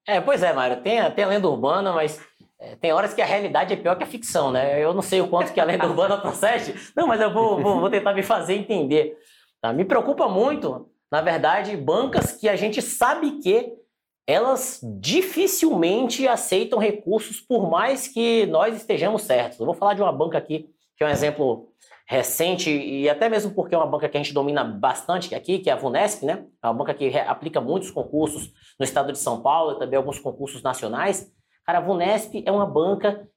É, 0.06 0.22
pois 0.22 0.42
é, 0.42 0.54
Mário, 0.54 0.82
tem, 0.82 1.00
tem 1.12 1.26
a 1.26 1.28
lenda 1.28 1.50
urbana, 1.50 1.92
mas 1.92 2.22
tem 2.82 2.92
horas 2.92 3.14
que 3.14 3.22
a 3.22 3.26
realidade 3.26 3.74
é 3.74 3.78
pior 3.78 3.96
que 3.96 4.04
a 4.04 4.08
ficção, 4.08 4.52
né? 4.52 4.84
Eu 4.84 4.94
não 4.94 5.02
sei 5.02 5.22
o 5.22 5.28
quanto 5.28 5.54
que 5.54 5.60
a 5.60 5.64
lenda 5.64 5.86
urbana 5.86 6.18
procede, 6.22 6.74
não, 6.96 7.08
mas 7.08 7.22
eu 7.22 7.32
vou, 7.32 7.62
vou, 7.62 7.80
vou, 7.80 7.90
tentar 7.90 8.14
me 8.14 8.24
fazer 8.24 8.56
entender. 8.56 9.16
Tá? 9.62 9.72
Me 9.72 9.86
preocupa 9.86 10.28
muito, 10.28 10.90
na 11.12 11.22
verdade, 11.22 11.78
bancas 11.78 12.32
que 12.32 12.50
a 12.50 12.56
gente 12.56 12.82
sabe 12.82 13.40
que 13.40 13.74
elas 14.26 14.82
dificilmente 15.00 16.28
aceitam 16.28 16.80
recursos 16.80 17.40
por 17.40 17.70
mais 17.70 18.08
que 18.08 18.46
nós 18.48 18.76
estejamos 18.76 19.22
certos. 19.22 19.60
Eu 19.60 19.66
vou 19.66 19.76
falar 19.76 19.94
de 19.94 20.02
uma 20.02 20.12
banca 20.12 20.38
aqui, 20.38 20.70
que 20.98 21.04
é 21.04 21.08
um 21.08 21.12
exemplo 21.12 21.70
recente 22.10 22.70
e 22.70 23.10
até 23.10 23.30
mesmo 23.30 23.54
porque 23.54 23.76
é 23.76 23.78
uma 23.78 23.86
banca 23.86 24.08
que 24.08 24.18
a 24.18 24.22
gente 24.22 24.34
domina 24.34 24.64
bastante 24.64 25.34
aqui, 25.36 25.60
que 25.60 25.70
é 25.70 25.74
a 25.74 25.76
Vunesp, 25.76 26.26
né? 26.26 26.46
É 26.64 26.68
uma 26.68 26.74
banca 26.74 26.94
que 26.94 27.18
aplica 27.20 27.62
muitos 27.62 27.92
concursos 27.92 28.52
no 28.80 28.84
estado 28.84 29.12
de 29.12 29.20
São 29.20 29.42
Paulo 29.42 29.74
e 29.74 29.80
também 29.80 29.98
alguns 29.98 30.18
concursos 30.18 30.64
nacionais. 30.64 31.32
Cara, 31.68 31.80
a 31.80 31.82
Vunesp 31.82 32.42
é 32.46 32.52
uma 32.52 32.66
banca 32.66 33.28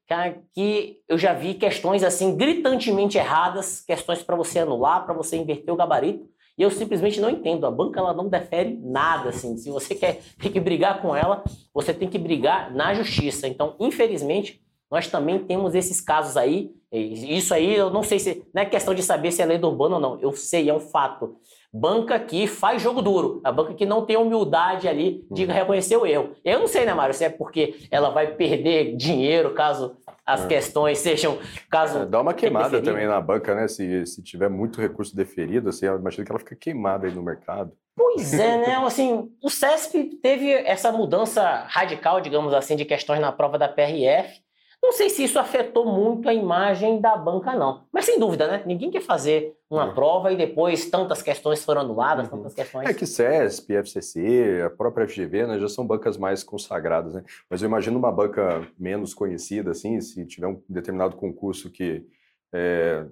que 0.55 1.01
eu 1.09 1.19
já 1.19 1.33
vi 1.33 1.55
questões 1.55 2.05
assim 2.05 2.37
gritantemente 2.37 3.19
erradas, 3.19 3.81
questões 3.81 4.23
para 4.23 4.37
você 4.37 4.61
anular, 4.61 5.05
para 5.05 5.13
você 5.13 5.37
inverter 5.37 5.75
o 5.75 5.77
gabarito, 5.77 6.29
e 6.57 6.63
eu 6.63 6.71
simplesmente 6.71 7.21
não 7.21 7.29
entendo. 7.29 7.67
A 7.67 7.71
banca 7.73 7.99
ela 7.99 8.15
não 8.15 8.29
defere 8.29 8.79
nada 8.85 9.31
assim. 9.31 9.57
Se 9.57 9.69
você 9.69 9.97
quer 9.97 10.21
ter 10.41 10.51
que 10.51 10.61
brigar 10.61 11.03
com 11.03 11.17
ela, 11.17 11.43
você 11.75 11.93
tem 11.93 12.09
que 12.09 12.19
brigar 12.19 12.73
na 12.73 12.95
justiça. 12.95 13.49
Então, 13.49 13.75
infelizmente, 13.81 14.61
nós 14.89 15.09
também 15.09 15.41
temos 15.41 15.75
esses 15.75 16.01
casos 16.01 16.37
aí. 16.37 16.71
Isso 16.93 17.53
aí 17.53 17.75
eu 17.75 17.91
não 17.91 18.05
sei 18.05 18.21
se 18.21 18.45
não 18.55 18.63
é 18.63 18.67
questão 18.67 18.95
de 18.95 19.03
saber 19.03 19.33
se 19.33 19.43
é 19.43 19.47
lei 19.47 19.59
urbana 19.61 19.97
ou 19.97 20.01
não. 20.01 20.21
Eu 20.21 20.33
sei, 20.33 20.69
é 20.69 20.75
um 20.75 20.81
fato 20.81 21.37
banca 21.73 22.19
que 22.19 22.47
faz 22.47 22.83
jogo 22.83 23.01
duro, 23.01 23.41
a 23.45 23.53
banca 23.53 23.75
que 23.75 23.87
não 23.87 24.05
tem 24.05 24.17
humildade 24.17 24.89
ali 24.89 25.25
de 25.31 25.45
uhum. 25.45 25.53
reconhecer 25.53 25.97
o 25.97 26.05
erro. 26.05 26.35
Eu 26.45 26.59
não 26.59 26.67
sei, 26.67 26.85
né, 26.85 26.93
Mário, 26.93 27.15
se 27.15 27.25
é 27.25 27.29
porque 27.29 27.77
ela 27.91 28.11
vai 28.11 28.35
perder 28.35 28.97
dinheiro 28.97 29.55
caso 29.55 29.97
as 30.27 30.45
é. 30.45 30.49
questões 30.49 30.99
sejam 30.99 31.39
caso 31.71 32.01
é, 32.01 32.07
dá 32.07 32.21
uma 32.21 32.35
queimada 32.35 32.81
também 32.83 33.07
na 33.07 33.21
banca, 33.21 33.55
né? 33.55 33.67
Se, 33.69 34.07
se 34.07 34.23
tiver 34.23 34.49
muito 34.49 34.81
recurso 34.81 35.15
deferido, 35.15 35.69
assim, 35.69 35.87
eu 35.87 35.99
imagino 35.99 36.25
que 36.25 36.33
ela 36.33 36.39
fica 36.39 36.57
queimada 36.57 37.07
aí 37.07 37.13
no 37.13 37.23
mercado. 37.23 37.73
Pois 37.97 38.33
é, 38.35 38.59
né? 38.59 38.77
Assim, 38.87 39.31
o 39.43 39.51
CESP 39.51 40.17
teve 40.23 40.53
essa 40.53 40.91
mudança 40.91 41.65
radical, 41.69 42.21
digamos 42.21 42.55
assim, 42.55 42.75
de 42.75 42.85
questões 42.85 43.21
na 43.21 43.31
prova 43.31 43.59
da 43.59 43.69
PRF, 43.69 44.41
Não 44.83 44.93
sei 44.93 45.11
se 45.11 45.23
isso 45.23 45.39
afetou 45.39 45.85
muito 45.85 46.29
a 46.29 46.35
imagem 46.35 47.01
da 47.01 47.17
banca, 47.17 47.55
não. 47.55 47.85
Mas 47.93 48.07
sem 48.07 48.19
dúvida, 48.19 48.47
né? 48.47 48.63
Ninguém 48.67 48.91
quer 48.91 49.03
fazer 49.03 49.55
uma 49.69 49.87
uhum. 49.87 49.95
prova 49.95 50.33
e 50.33 50.37
depois 50.37 50.89
tantas 50.89 51.23
questões 51.23 51.65
foram 51.65 51.83
anuladas, 51.83 52.27
uhum. 52.27 52.39
tantas 52.39 52.55
questões. 52.55 52.89
É 52.89 52.95
que 52.95 53.07
CESP, 53.07 53.75
FCC, 53.75 54.63
a 54.67 54.71
própria 54.71 55.07
FGV, 55.07 55.47
né, 55.47 55.59
já 55.61 55.69
são 55.69 55.87
bancas 55.87 56.17
mais 56.17 56.43
consagradas, 56.43 57.15
né? 57.15 57.23
Mas 57.49 57.63
eu 57.63 57.69
imagino 57.69 57.99
uma 57.99 58.11
banca 58.11 58.67
menos 58.79 59.13
conhecida, 59.13 59.71
assim, 59.71 60.01
se 60.01 60.27
tiver 60.27 60.49
um 60.49 60.61
determinado 60.69 61.15
concurso 61.15 61.71
que 61.71 62.07
é, 62.53 63.05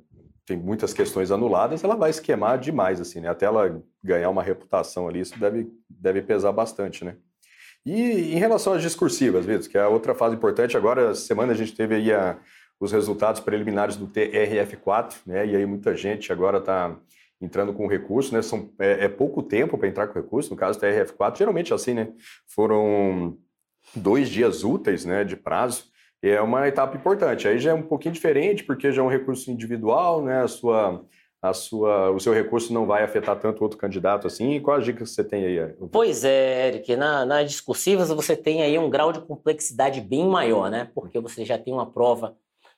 tem 0.46 0.56
muitas 0.56 0.94
questões 0.94 1.30
anuladas, 1.30 1.84
ela 1.84 1.94
vai 1.94 2.08
esquemar 2.08 2.58
demais, 2.58 3.00
assim, 3.00 3.20
né? 3.20 3.28
Até 3.28 3.44
ela 3.44 3.80
ganhar 4.02 4.30
uma 4.30 4.42
reputação 4.42 5.06
ali, 5.06 5.20
isso 5.20 5.38
deve, 5.38 5.70
deve 5.88 6.22
pesar 6.22 6.50
bastante, 6.52 7.04
né? 7.04 7.16
E 7.90 8.34
em 8.34 8.38
relação 8.38 8.74
às 8.74 8.82
discursivas, 8.82 9.46
Vitor, 9.46 9.66
que 9.66 9.78
é 9.78 9.80
a 9.80 9.88
outra 9.88 10.14
fase 10.14 10.34
importante, 10.34 10.76
agora, 10.76 11.14
semana 11.14 11.54
a 11.54 11.56
gente 11.56 11.74
teve 11.74 11.94
aí 11.94 12.12
a, 12.12 12.36
os 12.78 12.92
resultados 12.92 13.40
preliminares 13.40 13.96
do 13.96 14.06
TRF4, 14.06 15.14
né? 15.26 15.46
E 15.46 15.56
aí 15.56 15.64
muita 15.64 15.96
gente 15.96 16.30
agora 16.30 16.58
está 16.58 16.94
entrando 17.40 17.72
com 17.72 17.86
recurso, 17.86 18.34
né? 18.34 18.42
São, 18.42 18.70
é, 18.78 19.06
é 19.06 19.08
pouco 19.08 19.42
tempo 19.42 19.78
para 19.78 19.88
entrar 19.88 20.06
com 20.06 20.18
recurso, 20.18 20.50
no 20.50 20.56
caso 20.56 20.78
do 20.78 20.86
TRF4, 20.86 21.38
geralmente 21.38 21.72
assim, 21.72 21.94
né? 21.94 22.12
Foram 22.46 23.38
dois 23.96 24.28
dias 24.28 24.64
úteis, 24.64 25.06
né, 25.06 25.24
de 25.24 25.34
prazo. 25.34 25.84
É 26.20 26.42
uma 26.42 26.68
etapa 26.68 26.94
importante. 26.94 27.48
Aí 27.48 27.58
já 27.58 27.70
é 27.70 27.74
um 27.74 27.80
pouquinho 27.80 28.12
diferente, 28.12 28.64
porque 28.64 28.92
já 28.92 29.00
é 29.00 29.04
um 29.04 29.08
recurso 29.08 29.50
individual, 29.50 30.22
né? 30.22 30.42
A 30.42 30.48
sua 30.48 31.02
a 31.48 31.54
sua, 31.54 32.10
o 32.10 32.20
seu 32.20 32.32
recurso 32.32 32.72
não 32.72 32.86
vai 32.86 33.02
afetar 33.02 33.38
tanto 33.38 33.62
outro 33.62 33.78
candidato 33.78 34.26
assim? 34.26 34.60
Qual 34.60 34.76
a 34.76 34.80
dica 34.80 35.04
que 35.04 35.06
você 35.08 35.24
tem 35.24 35.44
aí? 35.44 35.74
Pois 35.90 36.24
é, 36.24 36.68
Eric, 36.68 36.96
na, 36.96 37.24
nas 37.24 37.50
discursivas 37.50 38.08
você 38.10 38.36
tem 38.36 38.62
aí 38.62 38.78
um 38.78 38.90
grau 38.90 39.12
de 39.12 39.20
complexidade 39.20 40.00
bem 40.00 40.26
maior, 40.26 40.70
né? 40.70 40.90
Porque 40.94 41.18
você 41.20 41.44
já 41.44 41.58
tem 41.58 41.72
uma 41.72 41.90
prova 41.90 42.36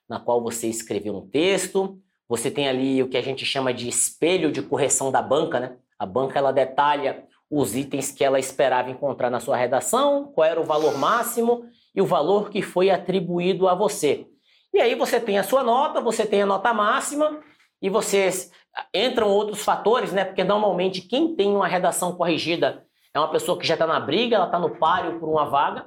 na 0.08 0.18
qual 0.18 0.42
você 0.42 0.66
escreveu 0.66 1.16
um 1.16 1.28
texto, 1.28 1.98
você 2.28 2.50
tem 2.50 2.68
ali 2.68 3.02
o 3.02 3.08
que 3.08 3.16
a 3.16 3.22
gente 3.22 3.44
chama 3.44 3.72
de 3.72 3.88
espelho 3.88 4.52
de 4.52 4.62
correção 4.62 5.10
da 5.10 5.22
banca, 5.22 5.60
né? 5.60 5.76
A 5.98 6.06
banca 6.06 6.38
ela 6.38 6.52
detalha 6.52 7.24
os 7.50 7.74
itens 7.74 8.12
que 8.12 8.22
ela 8.22 8.38
esperava 8.38 8.90
encontrar 8.90 9.28
na 9.28 9.40
sua 9.40 9.56
redação, 9.56 10.30
qual 10.32 10.46
era 10.46 10.60
o 10.60 10.64
valor 10.64 10.96
máximo 10.96 11.64
e 11.94 12.00
o 12.00 12.06
valor 12.06 12.48
que 12.48 12.62
foi 12.62 12.90
atribuído 12.90 13.68
a 13.68 13.74
você. 13.74 14.26
E 14.72 14.80
aí 14.80 14.94
você 14.94 15.18
tem 15.18 15.38
a 15.38 15.42
sua 15.42 15.64
nota, 15.64 16.00
você 16.00 16.24
tem 16.24 16.42
a 16.42 16.46
nota 16.46 16.72
máxima 16.72 17.40
e 17.82 17.90
vocês 17.90 18.52
entram 18.94 19.28
outros 19.28 19.62
fatores, 19.62 20.12
né? 20.12 20.24
Porque 20.24 20.44
normalmente 20.44 21.02
quem 21.02 21.34
tem 21.34 21.54
uma 21.54 21.66
redação 21.66 22.14
corrigida 22.14 22.84
é 23.14 23.18
uma 23.18 23.30
pessoa 23.30 23.58
que 23.58 23.66
já 23.66 23.74
está 23.74 23.86
na 23.86 24.00
briga, 24.00 24.36
ela 24.36 24.46
está 24.46 24.58
no 24.58 24.76
páreo 24.76 25.18
por 25.18 25.28
uma 25.28 25.44
vaga 25.44 25.86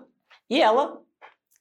e 0.50 0.62
ela 0.62 1.00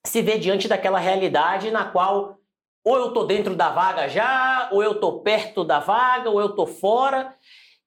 se 0.04 0.20
vê 0.20 0.38
diante 0.38 0.66
daquela 0.66 0.98
realidade 0.98 1.70
na 1.70 1.84
qual 1.84 2.38
ou 2.84 2.96
eu 2.96 3.08
estou 3.08 3.26
dentro 3.26 3.54
da 3.54 3.70
vaga 3.70 4.08
já, 4.08 4.68
ou 4.72 4.82
eu 4.82 4.92
estou 4.92 5.20
perto 5.20 5.62
da 5.62 5.78
vaga, 5.78 6.28
ou 6.28 6.40
eu 6.40 6.48
estou 6.48 6.66
fora. 6.66 7.34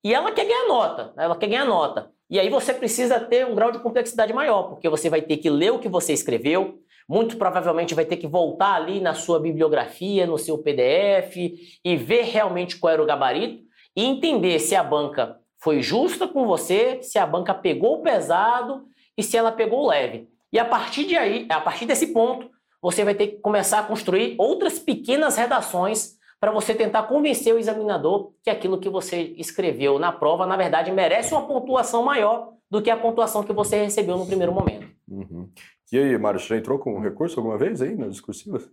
E 0.04 0.14
ela 0.14 0.32
quer 0.32 0.46
ganhar 0.46 0.68
nota, 0.68 1.14
ela 1.18 1.36
quer 1.36 1.48
ganhar 1.48 1.66
nota. 1.66 2.12
E 2.30 2.40
aí 2.40 2.50
você 2.50 2.74
precisa 2.74 3.20
ter 3.20 3.46
um 3.46 3.54
grau 3.54 3.72
de 3.72 3.80
complexidade 3.80 4.34
maior, 4.34 4.64
porque 4.64 4.90
você 4.90 5.10
vai 5.10 5.22
ter 5.22 5.38
que 5.38 5.50
ler 5.50 5.72
o 5.72 5.80
que 5.80 5.90
você 5.90 6.14
escreveu, 6.14 6.80
muito 7.08 7.38
provavelmente 7.38 7.94
vai 7.94 8.06
ter 8.06 8.18
que 8.18 8.28
voltar 8.28 8.74
ali 8.74 9.00
na 9.00 9.14
sua 9.14 9.40
bibliografia, 9.40 10.26
no 10.26 10.38
seu 10.38 10.58
PDF 10.58 11.36
e 11.84 11.96
ver 11.96 12.24
realmente 12.24 12.78
qual 12.78 12.94
era 12.94 13.04
o 13.04 13.06
gabarito 13.06 13.64
e 13.96 14.04
entender 14.04 14.60
se 14.60 14.76
a 14.76 14.84
banca 14.84 15.40
foi 15.60 15.82
justa 15.82 16.28
com 16.28 16.46
você, 16.46 17.00
se 17.02 17.18
a 17.18 17.26
banca 17.26 17.54
pegou 17.54 18.02
pesado 18.02 18.86
e 19.18 19.24
se 19.24 19.38
ela 19.38 19.52
pegou 19.52 19.88
leve. 19.88 20.28
E 20.52 20.60
a 20.60 20.66
partir 20.66 21.06
de 21.06 21.16
aí, 21.16 21.46
a 21.50 21.62
partir 21.62 21.86
desse 21.86 22.08
ponto, 22.08 22.50
você 22.82 23.04
vai 23.04 23.16
ter 23.16 23.28
que 23.28 23.38
começar 23.38 23.80
a 23.80 23.84
construir 23.84 24.36
outras 24.38 24.78
pequenas 24.78 25.38
redações 25.38 26.16
para 26.40 26.52
você 26.52 26.76
tentar 26.76 27.04
convencer 27.04 27.54
o 27.54 27.58
examinador 27.58 28.34
que 28.44 28.50
aquilo 28.50 28.80
que 28.80 28.90
você 28.90 29.34
escreveu 29.38 29.98
na 29.98 30.12
prova, 30.12 30.46
na 30.46 30.56
verdade, 30.56 30.92
merece 30.92 31.34
uma 31.34 31.48
pontuação 31.48 32.04
maior 32.04 32.54
do 32.70 32.82
que 32.82 32.90
a 32.90 32.98
pontuação 32.98 33.44
que 33.44 33.54
você 33.54 33.84
recebeu 33.84 34.18
no 34.18 34.28
primeiro 34.28 34.54
momento. 34.54 34.88
Uhum. 35.10 35.50
E 35.92 35.98
aí, 35.98 36.18
Mário, 36.18 36.40
você 36.40 36.48
já 36.48 36.58
entrou 36.58 36.80
com 36.80 37.00
recurso 37.00 37.40
alguma 37.40 37.58
vez 37.58 37.82
aí 37.82 37.96
nas 37.96 38.12
discursivas? 38.14 38.70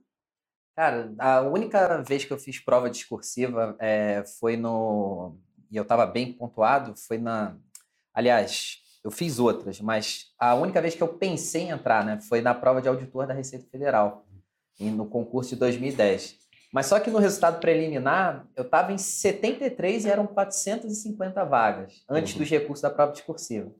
Cara, 0.75 1.13
a 1.19 1.43
única 1.43 2.03
vez 2.03 2.25
que 2.25 2.33
eu 2.33 2.39
fiz 2.39 2.59
prova 2.59 2.89
discursiva 2.89 3.77
é, 3.79 4.25
foi 4.41 4.57
no. 4.57 5.37
E 5.71 5.77
eu 5.77 5.83
estava 5.83 6.07
bem 6.07 6.33
pontuado, 6.33 6.95
foi 6.97 7.19
na. 7.19 7.57
Aliás, 8.15 8.79
eu 9.05 9.11
fiz 9.11 9.39
outras, 9.39 9.81
mas 9.81 10.33
a 10.39 10.55
única 10.55 10.81
vez 10.81 10.95
que 10.95 11.03
eu 11.03 11.09
pensei 11.09 11.63
em 11.63 11.71
entrar 11.71 12.05
né, 12.05 12.21
foi 12.21 12.41
na 12.41 12.55
prova 12.55 12.81
de 12.81 12.89
auditor 12.89 13.27
da 13.27 13.35
Receita 13.35 13.67
Federal, 13.71 14.27
no 14.79 15.07
concurso 15.07 15.51
de 15.51 15.57
2010. 15.57 16.41
Mas 16.73 16.87
só 16.87 16.99
que 16.99 17.11
no 17.11 17.19
resultado 17.19 17.61
preliminar, 17.61 18.47
eu 18.57 18.65
estava 18.65 18.93
em 18.93 18.99
73 18.99 20.07
e 20.07 20.09
eram 20.09 20.27
450 20.27 21.45
vagas, 21.45 22.03
antes 22.09 22.33
uhum. 22.33 22.39
dos 22.39 22.49
recursos 22.49 22.81
da 22.81 22.89
prova 22.89 23.13
discursiva. 23.13 23.71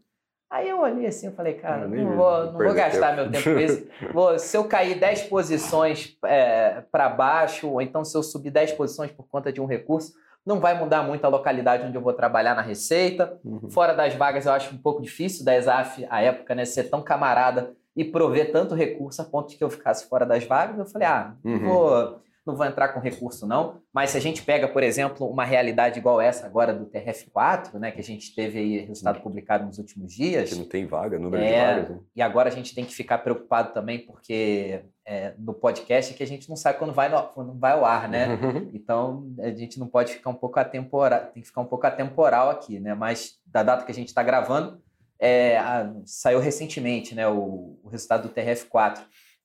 Aí 0.53 0.69
eu 0.69 0.81
olhei 0.81 1.07
assim 1.07 1.29
e 1.29 1.33
falei, 1.33 1.55
cara, 1.55 1.89
não, 1.89 2.15
vou, 2.15 2.45
não 2.45 2.59
vou 2.59 2.75
gastar 2.75 3.17
tempo. 3.17 3.23
meu 3.23 3.31
tempo 3.31 3.55
com 3.55 3.59
isso. 3.59 3.87
Vou, 4.13 4.39
se 4.39 4.55
eu 4.55 4.65
cair 4.65 5.01
10 5.01 5.23
posições 5.23 6.15
é, 6.27 6.83
para 6.93 7.09
baixo, 7.09 7.71
ou 7.71 7.81
então 7.81 8.05
se 8.05 8.15
eu 8.15 8.23
subir 8.23 8.51
10 8.51 8.73
posições 8.73 9.11
por 9.11 9.27
conta 9.27 9.51
de 9.51 9.63
um 9.63 9.65
recurso, 9.65 10.13
não 10.45 10.61
vai 10.61 10.79
mudar 10.79 11.03
muito 11.05 11.25
a 11.25 11.29
localidade 11.29 11.87
onde 11.87 11.97
eu 11.97 12.03
vou 12.03 12.13
trabalhar 12.13 12.55
na 12.55 12.61
Receita. 12.61 13.41
Uhum. 13.43 13.71
Fora 13.71 13.95
das 13.95 14.13
vagas, 14.13 14.45
eu 14.45 14.53
acho 14.53 14.75
um 14.75 14.79
pouco 14.79 15.01
difícil 15.01 15.43
da 15.43 15.57
ESAF, 15.57 16.07
à 16.11 16.21
época, 16.21 16.55
né, 16.55 16.67
ser 16.67 16.85
tão 16.85 17.01
camarada 17.01 17.73
e 17.97 18.05
prover 18.05 18.53
tanto 18.53 18.75
recurso 18.75 19.23
a 19.23 19.25
ponto 19.25 19.49
de 19.49 19.57
que 19.57 19.65
eu 19.65 19.71
ficasse 19.71 20.07
fora 20.07 20.27
das 20.27 20.45
vagas. 20.45 20.79
Eu 20.79 20.85
falei, 20.85 21.09
ah, 21.09 21.33
uhum. 21.43 21.61
vou 21.61 22.21
não 22.45 22.57
vou 22.57 22.67
entrar 22.67 22.89
com 22.89 23.01
recurso 23.01 23.47
não, 23.47 23.81
mas 23.93 24.11
se 24.11 24.17
a 24.17 24.21
gente 24.21 24.43
pega, 24.43 24.67
por 24.67 24.83
exemplo, 24.83 25.29
uma 25.29 25.45
realidade 25.45 25.99
igual 25.99 26.21
essa 26.21 26.45
agora 26.45 26.75
do 26.75 26.87
TRF4, 26.87 27.75
né, 27.75 27.91
que 27.93 28.01
a 28.01 28.05
gente 28.05 28.35
teve 28.35 28.59
aí 28.59 28.79
resultado 28.79 29.21
publicado 29.21 29.65
nos 29.65 29.79
últimos 29.79 30.13
dias. 30.13 30.51
Que 30.51 30.57
não 30.57 30.65
tem 30.65 30.87
vaga, 30.87 31.19
número 31.19 31.43
é, 31.43 31.49
de 31.49 31.81
vagas. 31.81 31.97
Né? 31.97 32.03
E 32.17 32.23
agora 32.23 32.49
a 32.49 32.53
gente 32.53 32.75
tem 32.75 32.85
que 32.85 32.95
ficar 32.95 33.19
preocupado 33.19 33.73
também, 33.73 34.01
porque 34.01 34.85
é, 35.07 35.35
no 35.39 35.55
podcast 35.55 36.13
é 36.13 36.17
que 36.17 36.23
a 36.23 36.27
gente 36.27 36.49
não 36.49 36.57
sabe 36.57 36.79
quando 36.79 36.93
vai, 36.93 37.09
no, 37.09 37.23
quando 37.29 37.55
vai 37.55 37.73
ao 37.73 37.85
ar, 37.85 38.09
né? 38.09 38.27
então 38.75 39.33
a 39.39 39.51
gente 39.51 39.79
não 39.79 39.87
pode 39.87 40.13
ficar 40.13 40.31
um 40.31 40.35
pouco 40.35 40.59
atemporal, 40.59 41.27
tem 41.33 41.43
que 41.43 41.49
ficar 41.49 41.61
um 41.61 41.67
pouco 41.67 41.87
atemporal 41.87 42.51
aqui, 42.51 42.81
né? 42.81 42.95
Mas 42.95 43.39
da 43.47 43.63
data 43.63 43.85
que 43.85 43.93
a 43.93 43.95
gente 43.95 44.09
está 44.09 44.23
gravando, 44.23 44.81
é, 45.23 45.57
a, 45.59 45.93
saiu 46.05 46.41
recentemente 46.41 47.15
né, 47.15 47.29
o, 47.29 47.79
o 47.85 47.89
resultado 47.89 48.29
do 48.29 48.35
TRF4. 48.35 48.99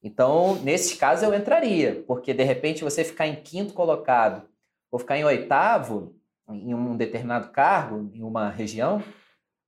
Então, 0.04 0.56
nesses 0.64 0.98
casos, 0.98 1.24
eu 1.24 1.34
entraria, 1.34 2.04
porque 2.08 2.34
de 2.34 2.44
repente 2.44 2.84
você 2.84 3.04
ficar 3.04 3.28
em 3.28 3.36
quinto 3.36 3.74
colocado 3.74 4.48
ou 4.92 5.00
ficar 5.00 5.18
em 5.18 5.26
oitavo 5.26 6.16
em 6.50 6.74
um 6.74 6.96
determinado 6.96 7.50
cargo, 7.50 8.10
em 8.14 8.24
uma 8.24 8.50
região, 8.50 9.04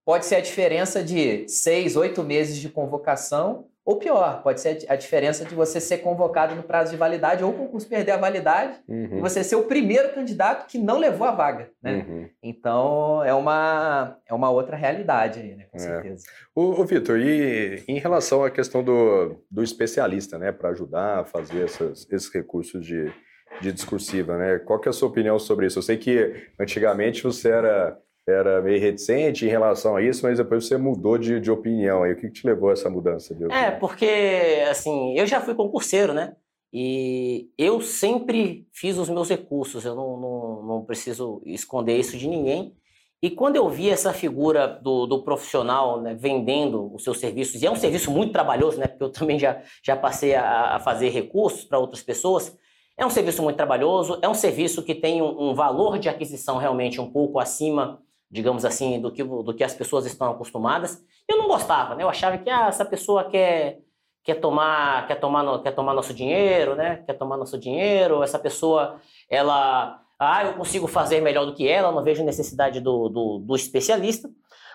pode 0.06 0.26
ser 0.26 0.36
a 0.36 0.42
diferença 0.42 1.04
de 1.04 1.48
seis, 1.48 1.96
oito 1.96 2.24
meses 2.24 2.58
de 2.58 2.70
convocação 2.70 3.69
ou 3.90 3.98
pior, 3.98 4.44
pode 4.44 4.62
ser 4.62 4.86
a 4.88 4.96
diferença 4.96 5.44
de 5.44 5.56
você 5.56 5.82
ser 5.82 5.98
convocado 5.98 6.54
no 6.54 6.62
prazo 6.62 6.92
de 6.92 6.98
validade 6.98 7.44
ou 7.44 7.50
o 7.50 7.58
concurso 7.58 7.90
perder 7.90 8.12
a 8.12 8.18
validade 8.18 8.78
uhum. 8.88 9.18
e 9.18 9.20
você 9.20 9.44
ser 9.44 9.56
o 9.56 9.64
primeiro 9.64 10.14
candidato 10.14 10.68
que 10.68 10.78
não 10.78 11.00
levou 11.00 11.26
a 11.26 11.32
vaga. 11.32 11.72
Né? 11.82 12.06
Uhum. 12.08 12.30
Então 12.44 13.24
é 13.24 13.34
uma, 13.34 14.16
é 14.28 14.34
uma 14.36 14.52
outra 14.52 14.78
realidade 14.78 15.40
aí, 15.40 15.56
né? 15.56 15.66
Com 15.72 15.78
é. 15.78 15.80
certeza. 15.80 16.24
O, 16.54 16.80
o 16.80 16.86
Vitor, 16.86 17.18
e 17.18 17.84
em 17.88 17.98
relação 17.98 18.44
à 18.44 18.52
questão 18.52 18.84
do, 18.84 19.44
do 19.50 19.64
especialista, 19.64 20.38
né, 20.38 20.52
para 20.52 20.70
ajudar 20.70 21.22
a 21.22 21.26
fazer 21.26 21.64
essas, 21.64 22.06
esses 22.12 22.32
recursos 22.32 22.86
de, 22.86 23.12
de 23.60 23.72
discursiva, 23.72 24.38
né? 24.38 24.60
Qual 24.60 24.80
que 24.80 24.88
é 24.88 24.92
a 24.92 24.94
sua 24.94 25.10
opinião 25.10 25.40
sobre 25.40 25.66
isso? 25.66 25.80
Eu 25.80 25.84
sei 25.84 25.98
que 25.98 26.48
antigamente 26.60 27.24
você 27.24 27.50
era 27.50 27.98
era 28.30 28.62
meio 28.62 28.80
reticente 28.80 29.46
em 29.46 29.50
relação 29.50 29.96
a 29.96 30.02
isso, 30.02 30.24
mas 30.24 30.38
depois 30.38 30.68
você 30.68 30.78
mudou 30.78 31.18
de, 31.18 31.40
de 31.40 31.52
opinião. 31.52 32.06
E 32.06 32.14
o 32.14 32.16
que, 32.16 32.30
te 32.30 32.46
levou 32.46 32.70
a 32.70 32.74
essa 32.74 32.90
mudança 32.90 33.36
de 33.36 33.44
opinião? 33.44 33.66
É, 33.66 33.72
porque, 33.72 34.64
assim, 34.70 35.18
eu 35.18 35.26
já 35.28 35.42
fui 35.42 35.56
concurseiro, 35.56 36.14
né? 36.14 36.36
E 36.72 37.50
eu 37.58 37.82
sempre 37.82 38.68
fiz 38.72 38.98
os 38.98 39.10
meus 39.10 39.28
recursos, 39.30 39.86
eu 39.86 39.96
não, 39.96 40.20
não, 40.20 40.64
não 40.64 40.86
preciso 40.86 41.42
esconder 41.46 41.98
isso 41.98 42.16
de 42.16 42.28
ninguém. 42.28 42.76
E 43.22 43.30
quando 43.30 43.58
eu 43.58 43.68
vi 43.68 43.90
essa 43.90 44.14
figura 44.14 44.68
do, 44.68 45.06
do 45.06 45.24
profissional 45.24 46.00
né, 46.02 46.14
vendendo 46.14 46.94
os 46.94 47.04
seus 47.04 47.20
serviços, 47.20 47.62
e 47.62 47.66
é 47.66 47.72
um 47.72 47.76
serviço 47.76 48.10
muito 48.12 48.32
trabalhoso, 48.32 48.78
né? 48.78 48.88
Porque 48.88 49.04
eu 49.04 49.12
também 49.12 49.38
já, 49.38 49.62
já 49.84 49.96
passei 49.96 50.36
a, 50.36 50.76
a 50.76 50.80
fazer 50.80 51.10
recursos 51.10 51.66
para 51.66 51.80
outras 51.80 52.02
pessoas. 52.02 52.56
É 52.98 53.06
um 53.06 53.10
serviço 53.10 53.42
muito 53.42 53.58
trabalhoso, 53.58 54.20
é 54.22 54.30
um 54.30 54.34
serviço 54.34 54.84
que 54.84 54.94
tem 54.94 55.22
um, 55.22 55.50
um 55.50 55.54
valor 55.54 55.98
de 55.98 56.08
aquisição 56.08 56.58
realmente 56.58 57.02
um 57.02 57.10
pouco 57.10 57.40
acima 57.40 58.02
digamos 58.30 58.64
assim, 58.64 59.00
do 59.02 59.12
que, 59.12 59.24
do 59.24 59.54
que 59.54 59.64
as 59.64 59.74
pessoas 59.74 60.06
estão 60.06 60.32
acostumadas. 60.32 61.04
Eu 61.28 61.38
não 61.38 61.48
gostava, 61.48 61.96
né? 61.96 62.04
Eu 62.04 62.10
achava 62.10 62.38
que 62.38 62.50
ah, 62.50 62.68
essa 62.68 62.86
pessoa 62.86 63.24
quer, 63.24 63.80
quer, 64.24 64.36
tomar, 64.36 65.08
quer, 65.08 65.16
tomar, 65.16 65.64
quer 65.64 65.72
tomar 65.72 65.94
nosso 65.94 66.14
dinheiro, 66.14 66.76
né? 66.76 66.98
Quer 67.06 67.14
tomar 67.14 67.38
nosso 67.38 67.58
dinheiro, 67.58 68.24
essa 68.24 68.38
pessoa, 68.38 69.00
ela... 69.30 70.02
Ah, 70.22 70.44
eu 70.44 70.54
consigo 70.54 70.86
fazer 70.86 71.22
melhor 71.22 71.46
do 71.46 71.54
que 71.54 71.66
ela, 71.66 71.94
não 71.94 72.04
vejo 72.04 72.26
necessidade 72.26 72.82
do, 72.82 73.08
do, 73.08 73.40
do 73.40 73.56
especialista. 73.56 74.30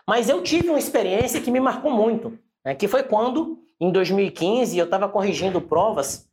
Mas 0.08 0.28
eu 0.28 0.42
tive 0.42 0.70
uma 0.70 0.78
experiência 0.78 1.40
que 1.40 1.50
me 1.50 1.61
marcou 1.61 1.90
muito, 1.90 2.38
né? 2.64 2.75
que 2.75 2.88
foi 2.88 3.02
quando, 3.02 3.58
em 3.78 3.92
2015, 3.92 4.78
eu 4.78 4.87
estava 4.87 5.06
corrigindo 5.06 5.61
provas 5.61 6.26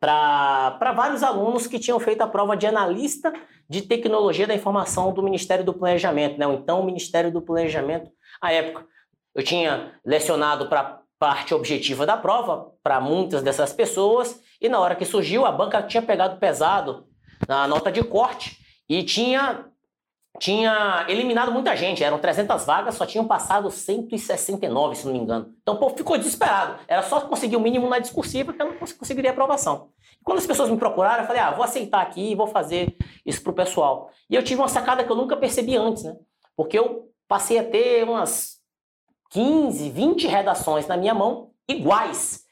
para 0.00 0.92
vários 0.96 1.22
alunos 1.22 1.66
que 1.68 1.78
tinham 1.78 2.00
feito 2.00 2.22
a 2.22 2.26
prova 2.26 2.56
de 2.56 2.66
analista 2.66 3.32
de 3.68 3.82
tecnologia 3.82 4.46
da 4.46 4.54
informação 4.54 5.12
do 5.12 5.22
Ministério 5.22 5.64
do 5.64 5.74
Planejamento, 5.74 6.38
né? 6.38 6.46
então 6.52 6.80
o 6.80 6.84
Ministério 6.84 7.32
do 7.32 7.40
Planejamento 7.40 8.10
à 8.40 8.52
época. 8.52 8.86
Eu 9.34 9.42
tinha 9.42 9.92
lecionado 10.04 10.68
para 10.68 11.00
parte 11.18 11.54
objetiva 11.54 12.04
da 12.04 12.16
prova 12.16 12.72
para 12.82 13.00
muitas 13.00 13.42
dessas 13.42 13.72
pessoas 13.72 14.42
e 14.60 14.68
na 14.68 14.80
hora 14.80 14.96
que 14.96 15.04
surgiu 15.04 15.46
a 15.46 15.52
banca 15.52 15.82
tinha 15.82 16.02
pegado 16.02 16.38
pesado 16.38 17.06
na 17.48 17.66
nota 17.66 17.90
de 17.92 18.02
corte 18.02 18.58
e 18.88 19.02
tinha 19.02 19.66
tinha 20.38 21.04
eliminado 21.08 21.52
muita 21.52 21.76
gente, 21.76 22.02
eram 22.02 22.18
300 22.18 22.64
vagas, 22.64 22.94
só 22.94 23.04
tinham 23.04 23.26
passado 23.26 23.70
169, 23.70 24.96
se 24.96 25.04
não 25.04 25.12
me 25.12 25.18
engano. 25.18 25.54
Então 25.62 25.74
o 25.74 25.78
povo 25.78 25.96
ficou 25.96 26.16
desesperado. 26.16 26.78
Era 26.88 27.02
só 27.02 27.20
conseguir 27.20 27.56
o 27.56 27.60
mínimo 27.60 27.88
na 27.88 27.98
discursiva 27.98 28.52
que 28.52 28.60
eu 28.60 28.66
não 28.66 28.76
conseguiria 28.76 29.30
aprovação. 29.30 29.90
E 30.20 30.24
quando 30.24 30.38
as 30.38 30.46
pessoas 30.46 30.70
me 30.70 30.76
procuraram, 30.76 31.22
eu 31.22 31.26
falei, 31.26 31.42
ah, 31.42 31.50
vou 31.50 31.64
aceitar 31.64 32.00
aqui 32.00 32.32
e 32.32 32.34
vou 32.34 32.46
fazer 32.46 32.96
isso 33.26 33.42
pro 33.42 33.52
pessoal. 33.52 34.10
E 34.28 34.34
eu 34.34 34.42
tive 34.42 34.60
uma 34.60 34.68
sacada 34.68 35.04
que 35.04 35.12
eu 35.12 35.16
nunca 35.16 35.36
percebi 35.36 35.76
antes, 35.76 36.04
né? 36.04 36.16
Porque 36.56 36.78
eu 36.78 37.10
passei 37.28 37.58
a 37.58 37.64
ter 37.64 38.04
umas 38.04 38.58
15, 39.30 39.90
20 39.90 40.26
redações 40.26 40.86
na 40.86 40.96
minha 40.96 41.14
mão, 41.14 41.50
iguais. 41.68 42.42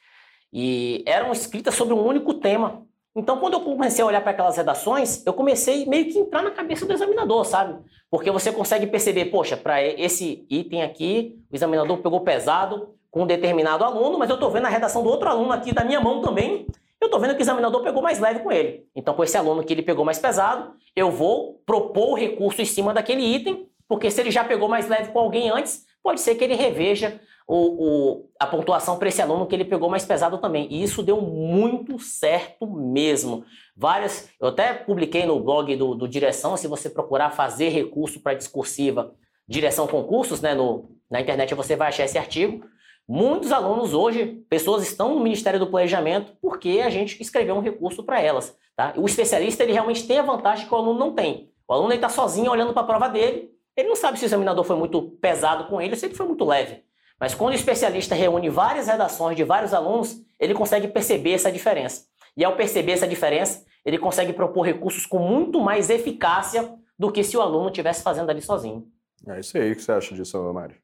E 0.52 1.02
eram 1.06 1.32
escritas 1.32 1.74
sobre 1.74 1.94
um 1.94 2.04
único 2.04 2.34
tema. 2.34 2.86
Então, 3.14 3.38
quando 3.38 3.54
eu 3.54 3.60
comecei 3.60 4.04
a 4.04 4.06
olhar 4.06 4.20
para 4.20 4.30
aquelas 4.30 4.56
redações, 4.56 5.26
eu 5.26 5.32
comecei 5.32 5.84
meio 5.86 6.06
que 6.06 6.18
entrar 6.18 6.42
na 6.42 6.50
cabeça 6.50 6.86
do 6.86 6.92
examinador, 6.92 7.44
sabe? 7.44 7.78
Porque 8.08 8.30
você 8.30 8.52
consegue 8.52 8.86
perceber, 8.86 9.26
poxa, 9.26 9.56
para 9.56 9.82
esse 9.82 10.46
item 10.48 10.82
aqui, 10.82 11.36
o 11.50 11.56
examinador 11.56 11.98
pegou 11.98 12.20
pesado 12.20 12.94
com 13.10 13.22
um 13.22 13.26
determinado 13.26 13.84
aluno, 13.84 14.16
mas 14.16 14.30
eu 14.30 14.34
estou 14.34 14.50
vendo 14.50 14.66
a 14.66 14.68
redação 14.68 15.02
do 15.02 15.08
outro 15.08 15.28
aluno 15.28 15.52
aqui 15.52 15.74
da 15.74 15.84
minha 15.84 16.00
mão 16.00 16.22
também, 16.22 16.66
eu 17.00 17.06
estou 17.06 17.18
vendo 17.18 17.34
que 17.34 17.40
o 17.40 17.42
examinador 17.42 17.82
pegou 17.82 18.02
mais 18.02 18.20
leve 18.20 18.40
com 18.40 18.52
ele. 18.52 18.86
Então, 18.94 19.14
com 19.14 19.24
esse 19.24 19.36
aluno 19.36 19.64
que 19.64 19.72
ele 19.72 19.82
pegou 19.82 20.04
mais 20.04 20.18
pesado, 20.18 20.72
eu 20.94 21.10
vou 21.10 21.60
propor 21.66 22.10
o 22.10 22.14
recurso 22.14 22.60
em 22.62 22.66
cima 22.66 22.92
daquele 22.94 23.22
item, 23.22 23.66
porque 23.88 24.10
se 24.10 24.20
ele 24.20 24.30
já 24.30 24.44
pegou 24.44 24.68
mais 24.68 24.86
leve 24.86 25.10
com 25.10 25.18
alguém 25.18 25.50
antes, 25.50 25.84
pode 26.02 26.20
ser 26.20 26.34
que 26.34 26.44
ele 26.44 26.54
reveja 26.54 27.20
o, 27.46 27.56
o, 27.56 28.30
a 28.38 28.46
pontuação 28.46 28.96
para 28.96 29.08
esse 29.08 29.20
aluno 29.20 29.46
que 29.46 29.54
ele 29.54 29.64
pegou 29.64 29.90
mais 29.90 30.04
pesado 30.04 30.38
também. 30.38 30.68
E 30.70 30.82
isso 30.82 31.02
deu 31.02 31.20
muito 31.20 31.98
certo 31.98 32.66
mesmo. 32.66 33.44
Várias, 33.76 34.30
eu 34.40 34.48
até 34.48 34.72
publiquei 34.72 35.26
no 35.26 35.40
blog 35.40 35.74
do, 35.74 35.94
do 35.96 36.06
Direção, 36.06 36.56
se 36.56 36.68
você 36.68 36.88
procurar 36.88 37.30
fazer 37.30 37.70
recurso 37.70 38.20
para 38.20 38.34
discursiva, 38.34 39.14
Direção 39.48 39.88
Concursos, 39.88 40.40
né, 40.40 40.54
no, 40.54 40.90
na 41.10 41.20
internet 41.20 41.52
você 41.54 41.74
vai 41.74 41.88
achar 41.88 42.04
esse 42.04 42.16
artigo. 42.16 42.64
Muitos 43.08 43.50
alunos 43.50 43.92
hoje, 43.92 44.44
pessoas 44.48 44.84
estão 44.84 45.12
no 45.12 45.20
Ministério 45.20 45.58
do 45.58 45.66
Planejamento 45.66 46.32
porque 46.40 46.80
a 46.84 46.88
gente 46.88 47.20
escreveu 47.20 47.56
um 47.56 47.60
recurso 47.60 48.04
para 48.04 48.22
elas. 48.22 48.56
Tá? 48.76 48.94
O 48.96 49.06
especialista 49.06 49.64
ele 49.64 49.72
realmente 49.72 50.06
tem 50.06 50.20
a 50.20 50.22
vantagem 50.22 50.68
que 50.68 50.72
o 50.72 50.76
aluno 50.76 51.00
não 51.00 51.12
tem. 51.12 51.50
O 51.66 51.72
aluno 51.72 51.92
está 51.92 52.08
sozinho 52.08 52.52
olhando 52.52 52.72
para 52.72 52.82
a 52.82 52.86
prova 52.86 53.08
dele, 53.08 53.50
ele 53.80 53.88
não 53.88 53.96
sabe 53.96 54.18
se 54.18 54.24
o 54.24 54.26
examinador 54.26 54.64
foi 54.64 54.76
muito 54.76 55.02
pesado 55.20 55.64
com 55.66 55.80
ele 55.80 55.92
ou 55.92 55.96
se 55.96 56.06
ele 56.06 56.14
foi 56.14 56.26
muito 56.26 56.44
leve. 56.44 56.84
Mas 57.18 57.34
quando 57.34 57.52
o 57.52 57.56
especialista 57.56 58.14
reúne 58.14 58.48
várias 58.48 58.86
redações 58.86 59.36
de 59.36 59.44
vários 59.44 59.74
alunos, 59.74 60.22
ele 60.38 60.54
consegue 60.54 60.88
perceber 60.88 61.32
essa 61.32 61.52
diferença. 61.52 62.04
E 62.36 62.44
ao 62.44 62.56
perceber 62.56 62.92
essa 62.92 63.06
diferença, 63.06 63.64
ele 63.84 63.98
consegue 63.98 64.32
propor 64.32 64.62
recursos 64.62 65.04
com 65.04 65.18
muito 65.18 65.60
mais 65.60 65.90
eficácia 65.90 66.74
do 66.98 67.10
que 67.10 67.24
se 67.24 67.36
o 67.36 67.40
aluno 67.40 67.68
estivesse 67.68 68.02
fazendo 68.02 68.30
ali 68.30 68.40
sozinho. 68.40 68.86
É 69.26 69.40
isso 69.40 69.56
aí. 69.58 69.72
O 69.72 69.76
que 69.76 69.82
você 69.82 69.92
acha 69.92 70.14
disso, 70.14 70.52
Mário? 70.52 70.76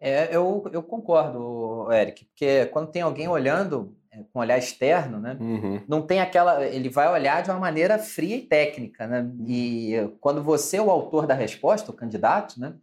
É, 0.00 0.34
eu, 0.34 0.68
eu 0.72 0.82
concordo, 0.82 1.90
Eric, 1.92 2.24
porque 2.26 2.66
quando 2.66 2.90
tem 2.90 3.02
alguém 3.02 3.26
olhando 3.26 3.96
com 4.32 4.40
olhar 4.40 4.58
externo, 4.58 5.18
né? 5.18 5.36
Uhum. 5.40 5.82
Não 5.88 6.02
tem 6.02 6.20
aquela. 6.20 6.64
Ele 6.64 6.88
vai 6.88 7.10
olhar 7.10 7.42
de 7.42 7.50
uma 7.50 7.58
maneira 7.58 7.98
fria 7.98 8.36
e 8.36 8.42
técnica, 8.42 9.06
né? 9.06 9.30
E 9.46 9.94
quando 10.20 10.42
você 10.42 10.76
é 10.76 10.82
o 10.82 10.90
autor 10.90 11.26
da 11.26 11.34
resposta, 11.34 11.90
o 11.90 11.94
candidato, 11.94 12.60
né? 12.60 12.74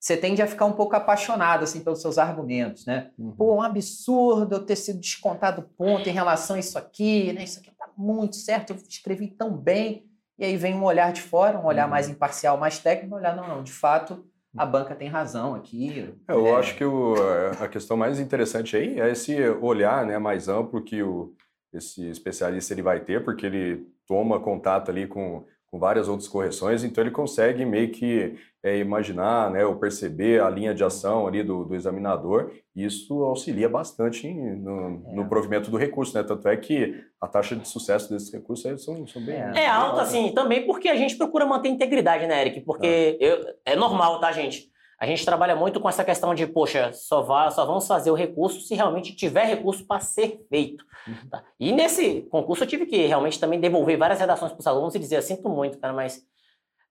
você 0.00 0.16
tende 0.16 0.40
a 0.40 0.46
ficar 0.46 0.64
um 0.64 0.72
pouco 0.72 0.94
apaixonado 0.94 1.64
assim 1.64 1.80
pelos 1.80 2.00
seus 2.00 2.18
argumentos, 2.18 2.86
né? 2.86 3.10
Uhum. 3.18 3.32
Pô, 3.32 3.56
um 3.56 3.62
absurdo 3.62 4.54
eu 4.54 4.64
ter 4.64 4.76
sido 4.76 5.00
descontado 5.00 5.62
ponto 5.76 6.08
em 6.08 6.12
relação 6.12 6.56
a 6.56 6.60
isso 6.60 6.78
aqui, 6.78 7.32
né? 7.32 7.42
Isso 7.42 7.58
aqui 7.58 7.70
tá 7.76 7.90
muito 7.96 8.36
certo, 8.36 8.70
eu 8.72 8.76
escrevi 8.76 9.26
tão 9.26 9.56
bem. 9.56 10.06
E 10.38 10.44
aí 10.44 10.56
vem 10.56 10.74
um 10.74 10.84
olhar 10.84 11.12
de 11.12 11.20
fora, 11.20 11.58
um 11.58 11.66
olhar 11.66 11.84
uhum. 11.84 11.90
mais 11.90 12.08
imparcial, 12.08 12.56
mais 12.56 12.78
técnico, 12.78 13.12
um 13.14 13.18
olhar 13.18 13.34
não, 13.34 13.48
não, 13.48 13.62
de 13.64 13.72
fato 13.72 14.24
a 14.58 14.66
banca 14.66 14.94
tem 14.94 15.08
razão 15.08 15.54
aqui. 15.54 16.12
É, 16.26 16.32
eu 16.32 16.46
é... 16.48 16.56
acho 16.56 16.76
que 16.76 16.84
o, 16.84 17.14
a 17.60 17.68
questão 17.68 17.96
mais 17.96 18.18
interessante 18.18 18.76
aí 18.76 19.00
é 19.00 19.10
esse 19.10 19.48
olhar, 19.48 20.04
né, 20.04 20.18
mais 20.18 20.48
amplo 20.48 20.82
que 20.82 21.02
o 21.02 21.34
esse 21.72 22.08
especialista 22.08 22.72
ele 22.72 22.82
vai 22.82 23.00
ter, 23.00 23.22
porque 23.22 23.44
ele 23.44 23.86
toma 24.06 24.40
contato 24.40 24.90
ali 24.90 25.06
com 25.06 25.44
com 25.70 25.78
várias 25.78 26.08
outras 26.08 26.28
correções, 26.28 26.82
então 26.82 27.04
ele 27.04 27.10
consegue 27.10 27.64
meio 27.64 27.90
que 27.90 28.36
é, 28.62 28.78
imaginar, 28.78 29.50
né, 29.50 29.64
ou 29.64 29.76
perceber 29.76 30.42
a 30.42 30.48
linha 30.48 30.74
de 30.74 30.82
ação 30.82 31.26
ali 31.26 31.42
do, 31.42 31.64
do 31.64 31.74
examinador, 31.74 32.52
e 32.74 32.84
isso 32.84 33.22
auxilia 33.22 33.68
bastante 33.68 34.32
no, 34.32 35.02
é. 35.10 35.14
no, 35.14 35.28
provimento 35.28 35.70
do 35.70 35.76
recurso, 35.76 36.14
né? 36.16 36.22
Tanto 36.22 36.48
é 36.48 36.56
que 36.56 37.04
a 37.20 37.26
taxa 37.26 37.54
de 37.54 37.68
sucesso 37.68 38.10
desses 38.10 38.32
recursos 38.32 38.84
são, 38.84 39.06
são 39.06 39.24
bem. 39.24 39.36
É, 39.36 39.64
é 39.64 39.68
alta, 39.68 40.02
assim, 40.02 40.32
também 40.32 40.64
porque 40.64 40.88
a 40.88 40.96
gente 40.96 41.16
procura 41.16 41.44
manter 41.44 41.68
integridade, 41.68 42.26
né, 42.26 42.40
Eric? 42.40 42.60
Porque 42.62 42.86
é. 42.86 43.16
eu, 43.20 43.44
é 43.64 43.76
normal, 43.76 44.20
tá, 44.20 44.32
gente? 44.32 44.70
A 44.98 45.06
gente 45.06 45.24
trabalha 45.24 45.54
muito 45.54 45.78
com 45.78 45.88
essa 45.88 46.04
questão 46.04 46.34
de, 46.34 46.46
poxa, 46.46 46.92
só, 46.92 47.22
vá, 47.22 47.50
só 47.50 47.64
vamos 47.64 47.86
fazer 47.86 48.10
o 48.10 48.14
recurso 48.14 48.60
se 48.60 48.74
realmente 48.74 49.14
tiver 49.14 49.44
recurso 49.44 49.86
para 49.86 50.00
ser 50.00 50.44
feito. 50.48 50.84
Uhum. 51.06 51.28
Tá? 51.30 51.44
E 51.58 51.70
nesse 51.70 52.22
concurso 52.22 52.64
eu 52.64 52.68
tive 52.68 52.84
que 52.84 53.06
realmente 53.06 53.38
também 53.38 53.60
devolver 53.60 53.96
várias 53.96 54.18
redações 54.18 54.50
para 54.50 54.60
os 54.60 54.66
alunos 54.66 54.94
e 54.96 54.98
dizer, 54.98 55.22
sinto 55.22 55.48
muito, 55.48 55.78
cara, 55.78 55.92
mas 55.92 56.26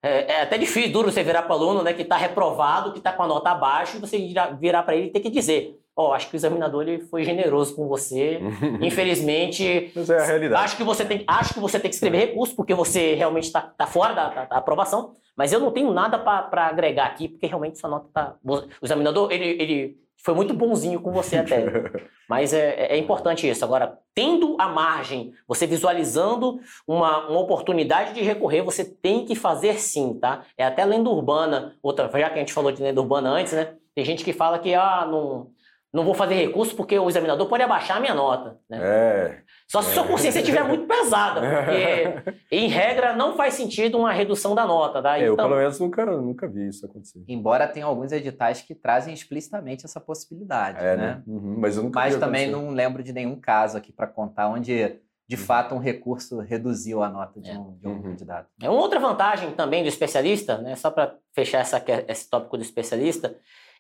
é, 0.02 0.32
é, 0.32 0.42
até 0.44 0.58
difícil, 0.58 0.92
duro 0.92 1.12
você 1.12 1.24
virar 1.24 1.42
para 1.42 1.52
o 1.52 1.60
aluno 1.60 1.84
né, 1.84 1.92
que 1.92 2.04
está 2.04 2.16
reprovado, 2.16 2.94
que 2.94 3.00
está 3.00 3.12
com 3.12 3.24
a 3.24 3.28
nota 3.28 3.50
abaixo, 3.50 3.98
e 3.98 4.00
você 4.00 4.18
virar, 4.60 4.84
para 4.84 4.96
ele 4.96 5.08
e 5.08 5.12
ter 5.12 5.20
que 5.20 5.30
dizer, 5.30 5.78
ó, 5.96 6.10
oh, 6.10 6.14
acho 6.14 6.30
que 6.30 6.36
o 6.36 6.38
examinador 6.38 6.88
ele 6.88 7.02
foi 7.08 7.24
generoso 7.24 7.76
com 7.76 7.88
você. 7.88 8.40
Infelizmente, 8.80 9.92
Mas 9.94 10.10
é 10.10 10.20
a 10.20 10.26
realidade. 10.26 10.64
Acho 10.64 10.78
que 10.78 10.84
você 10.84 11.04
tem, 11.04 11.26
acho 11.28 11.54
que 11.54 11.60
você 11.60 11.80
tem 11.80 11.90
que 11.90 11.96
escrever 11.96 12.20
recurso 12.20 12.56
porque 12.56 12.74
você 12.74 13.16
realmente 13.16 13.46
está 13.46 13.62
tá 13.62 13.88
fora 13.88 14.14
da, 14.14 14.30
da, 14.30 14.46
da 14.46 14.58
aprovação. 14.58 15.14
Mas 15.38 15.54
eu 15.54 15.60
não 15.60 15.72
tenho 15.72 15.92
nada 15.92 16.18
para 16.18 16.66
agregar 16.66 17.06
aqui, 17.06 17.30
porque 17.30 17.46
realmente 17.46 17.78
sua 17.78 17.90
nota 17.90 18.08
está. 18.08 18.36
O 18.44 18.86
examinador, 18.86 19.32
ele, 19.32 19.46
ele 19.62 19.98
foi 20.18 20.34
muito 20.34 20.54
bonzinho 20.54 21.00
com 21.00 21.12
você 21.12 21.38
até. 21.38 21.64
Mas 22.28 22.52
é, 22.52 22.70
é, 22.72 22.94
é, 22.94 22.98
importante 22.98 23.48
isso. 23.48 23.64
Agora, 23.64 23.98
tendo 24.14 24.58
a 24.60 24.68
margem, 24.68 25.32
você 25.48 25.66
visualizando 25.66 26.60
uma, 26.86 27.30
uma 27.30 27.40
oportunidade 27.40 28.14
de 28.14 28.22
recorrer, 28.22 28.62
você 28.62 28.84
tem 28.84 29.24
que 29.24 29.36
fazer 29.36 29.80
sim, 29.80 30.16
tá? 30.20 30.42
É 30.58 30.66
até 30.66 30.84
lenda 30.84 31.10
urbana, 31.10 31.76
outra, 31.82 32.10
já 32.20 32.30
que 32.30 32.36
a 32.36 32.40
gente 32.40 32.52
falou 32.52 32.72
de 32.72 32.82
lenda 32.82 33.00
urbana 33.00 33.30
antes, 33.30 33.54
né? 33.54 33.76
Tem 33.96 34.04
gente 34.04 34.26
que 34.26 34.34
fala 34.34 34.60
que 34.60 34.74
ah, 34.74 35.08
não, 35.10 35.52
não 35.98 36.06
vou 36.06 36.14
fazer 36.14 36.36
recurso 36.36 36.76
porque 36.76 36.98
o 36.98 37.10
examinador 37.10 37.50
pode 37.50 37.64
abaixar 37.64 37.98
a 37.98 38.00
minha 38.00 38.14
nota. 38.14 38.58
Né? 38.70 38.80
É. 38.80 39.42
Só 39.68 39.82
se 39.82 39.92
é. 39.92 39.94
sua 39.96 40.08
consciência 40.08 40.40
estiver 40.40 40.64
muito 40.64 40.86
pesada, 40.86 41.42
porque, 41.42 42.38
em 42.52 42.68
regra, 42.68 43.16
não 43.16 43.36
faz 43.36 43.56
sentido 43.56 43.98
uma 43.98 44.14
redução 44.14 44.54
da 44.54 44.66
nota. 44.66 45.02
Tá? 45.02 45.18
É, 45.18 45.24
então, 45.24 45.34
eu, 45.34 45.36
pelo 45.36 45.56
menos, 45.56 45.80
nunca, 45.80 46.06
nunca 46.06 46.48
vi 46.48 46.68
isso 46.68 46.86
acontecer. 46.86 47.24
Embora 47.28 47.68
tenha 47.68 47.86
alguns 47.86 48.12
editais 48.12 48.62
que 48.62 48.76
trazem 48.76 49.14
explicitamente 49.14 49.86
essa 49.86 50.00
possibilidade. 50.00 50.78
É, 50.78 50.96
né? 50.96 51.08
né? 51.08 51.24
Uhum, 51.26 51.56
mas 51.58 51.76
eu 51.76 51.84
nunca 51.84 52.00
mas 52.00 52.16
também 52.16 52.50
não 52.50 52.70
lembro 52.70 53.02
de 53.02 53.12
nenhum 53.12 53.36
caso 53.36 53.76
aqui 53.76 53.92
para 53.92 54.06
contar 54.06 54.48
onde 54.50 55.00
de 55.28 55.36
uhum. 55.36 55.42
fato 55.42 55.76
um 55.76 55.80
recurso 55.80 56.40
reduziu 56.40 57.04
a 57.04 57.10
nota 57.10 57.42
de 57.42 57.50
é. 57.50 57.58
um, 57.58 57.76
de 57.78 57.88
um 57.88 57.92
uhum. 57.92 58.04
candidato. 58.04 58.48
É 58.62 58.70
uma 58.70 58.80
outra 58.80 59.00
vantagem 59.00 59.52
também 59.52 59.84
do 59.84 59.90
especialista, 59.90 60.60
né, 60.60 60.76
só 60.76 60.90
para 60.90 61.16
fechar 61.34 61.60
essa, 61.60 61.84
esse 62.08 62.30
tópico 62.30 62.56
do 62.56 62.64
especialista, 62.64 63.36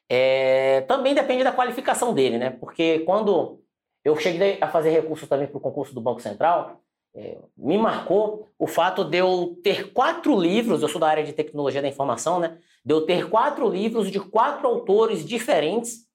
é, 0.10 0.82
também 0.82 1.14
depende 1.14 1.44
da 1.44 1.52
qualificação 1.52 2.14
dele, 2.14 2.38
né? 2.38 2.50
Porque 2.50 3.00
quando 3.00 3.62
eu 4.04 4.16
cheguei 4.18 4.58
a 4.62 4.68
fazer 4.68 4.90
recurso 4.90 5.28
também 5.28 5.48
para 5.48 5.58
o 5.58 5.62
concurso 5.62 5.94
do 5.94 6.02
Banco 6.02 6.22
Central, 6.22 6.82
é, 7.14 7.38
me 7.58 7.78
marcou 7.78 8.48
o 8.58 8.68
fato 8.68 9.04
de 9.04 9.18
eu 9.18 9.58
ter 9.64 9.92
quatro 9.92 10.40
livros, 10.40 10.82
eu 10.82 10.88
sou 10.88 11.02
da 11.02 11.08
área 11.08 11.24
de 11.24 11.34
tecnologia 11.34 11.82
da 11.82 11.88
informação, 11.88 12.40
né? 12.40 12.58
De 12.86 12.94
eu 12.94 13.06
ter 13.06 13.30
quatro 13.30 13.68
livros 13.68 14.10
de 14.10 14.20
quatro 14.20 14.68
autores 14.68 15.26
diferentes 15.26 16.06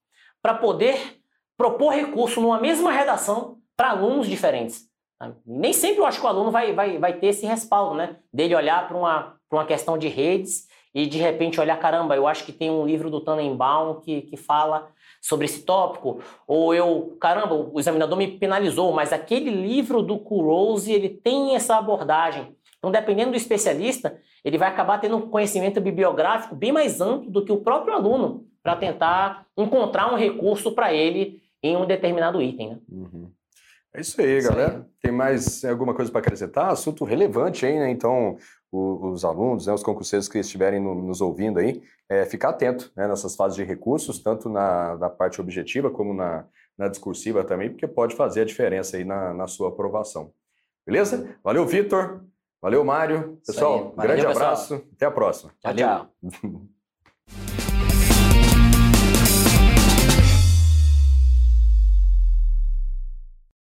para 0.41 0.55
poder 0.55 1.21
propor 1.57 1.91
recurso 1.91 2.41
numa 2.41 2.61
mesma 2.61 2.91
redação 2.93 3.59
para 3.77 3.91
alunos 3.91 4.27
diferentes. 4.27 4.87
Tá? 5.19 5.33
Nem 5.45 5.73
sempre 5.73 6.01
eu 6.01 6.07
acho 6.07 6.19
que 6.19 6.27
o 6.27 6.29
aluno 6.29 6.51
vai, 6.51 6.73
vai, 6.73 6.99
vai 6.99 7.13
ter 7.19 7.29
esse 7.29 7.45
respaldo, 7.45 7.95
né? 7.95 8.17
Dele 8.33 8.55
olhar 8.55 8.89
para 8.89 8.97
uma, 8.97 9.37
uma 9.51 9.67
questão 9.67 9.99
de 9.99 10.09
redes 10.09 10.67
e 10.95 11.07
de 11.07 11.19
repente 11.19 11.61
olhar, 11.61 11.79
caramba, 11.79 12.15
eu 12.15 12.27
acho 12.27 12.45
que 12.45 12.53
tem 12.53 12.71
um 12.71 12.87
livro 12.87 13.11
do 13.11 13.21
Tannenbaum 13.21 14.01
que, 14.01 14.23
que 14.23 14.37
fala 14.37 14.89
sobre 15.21 15.47
esse 15.47 15.63
tópico, 15.63 16.21
ou 16.47 16.75
eu, 16.75 17.17
caramba, 17.21 17.55
o 17.55 17.79
examinador 17.79 18.19
me 18.19 18.27
penalizou, 18.27 18.93
mas 18.93 19.13
aquele 19.13 19.51
livro 19.51 20.03
do 20.03 20.19
Kurose, 20.19 20.93
ele 20.93 21.09
tem 21.09 21.55
essa 21.55 21.77
abordagem. 21.77 22.57
Então, 22.79 22.91
dependendo 22.91 23.31
do 23.31 23.37
especialista, 23.37 24.19
ele 24.45 24.59
vai 24.59 24.69
acabar 24.69 25.01
tendo 25.01 25.17
um 25.17 25.31
conhecimento 25.31 25.81
bibliográfico 25.81 26.57
bem 26.57 26.73
mais 26.73 27.01
amplo 27.01 27.31
do 27.31 27.45
que 27.45 27.53
o 27.53 27.61
próprio 27.61 27.95
aluno 27.95 28.45
para 28.61 28.75
tentar 28.75 29.47
encontrar 29.57 30.13
um 30.13 30.17
recurso 30.17 30.73
para 30.73 30.93
ele 30.93 31.41
em 31.63 31.77
um 31.77 31.87
determinado 31.87 32.43
item. 32.43 32.71
Né? 32.71 32.79
Uhum. 32.91 33.22
É 33.95 34.01
isso 34.01 34.21
aí, 34.21 34.39
isso 34.39 34.49
galera. 34.49 34.79
Aí. 34.79 34.85
Tem 35.01 35.13
mais 35.13 35.65
alguma 35.65 35.95
coisa 35.95 36.11
para 36.11 36.21
acrescentar? 36.21 36.71
Assunto 36.71 37.05
relevante, 37.05 37.67
hein? 37.67 37.79
Né? 37.81 37.91
Então, 37.91 38.37
o, 38.71 39.11
os 39.11 39.25
alunos, 39.25 39.67
né, 39.67 39.73
os 39.73 39.83
concurseiros 39.83 40.29
que 40.29 40.39
estiverem 40.39 40.81
no, 40.81 40.95
nos 40.95 41.21
ouvindo 41.21 41.59
aí, 41.59 41.83
é, 42.09 42.25
ficar 42.25 42.51
atento 42.51 42.91
né, 42.97 43.07
nessas 43.07 43.37
fases 43.37 43.57
de 43.57 43.65
recursos, 43.65 44.19
tanto 44.19 44.49
na, 44.49 44.97
na 44.97 45.11
parte 45.11 45.41
objetiva 45.41 45.91
como 45.91 46.15
na, 46.15 46.47
na 46.77 46.89
discursiva 46.89 47.45
também, 47.45 47.71
porque 47.71 47.87
pode 47.87 48.17
fazer 48.17 48.43
a 48.43 48.45
diferença 48.45 48.97
aí 48.97 49.05
na, 49.05 49.35
na 49.35 49.47
sua 49.47 49.69
aprovação. 49.69 50.33
Beleza? 50.87 51.37
Valeu, 51.45 51.67
Vitor. 51.67 52.25
Valeu, 52.61 52.85
Mário. 52.85 53.39
Pessoal, 53.47 53.93
um 53.93 54.01
grande 54.01 54.27
abraço. 54.27 54.87
Até 54.95 55.05
a 55.05 55.11
próxima. 55.11 55.53
Tchau, 55.61 55.75
tchau. 55.75 56.09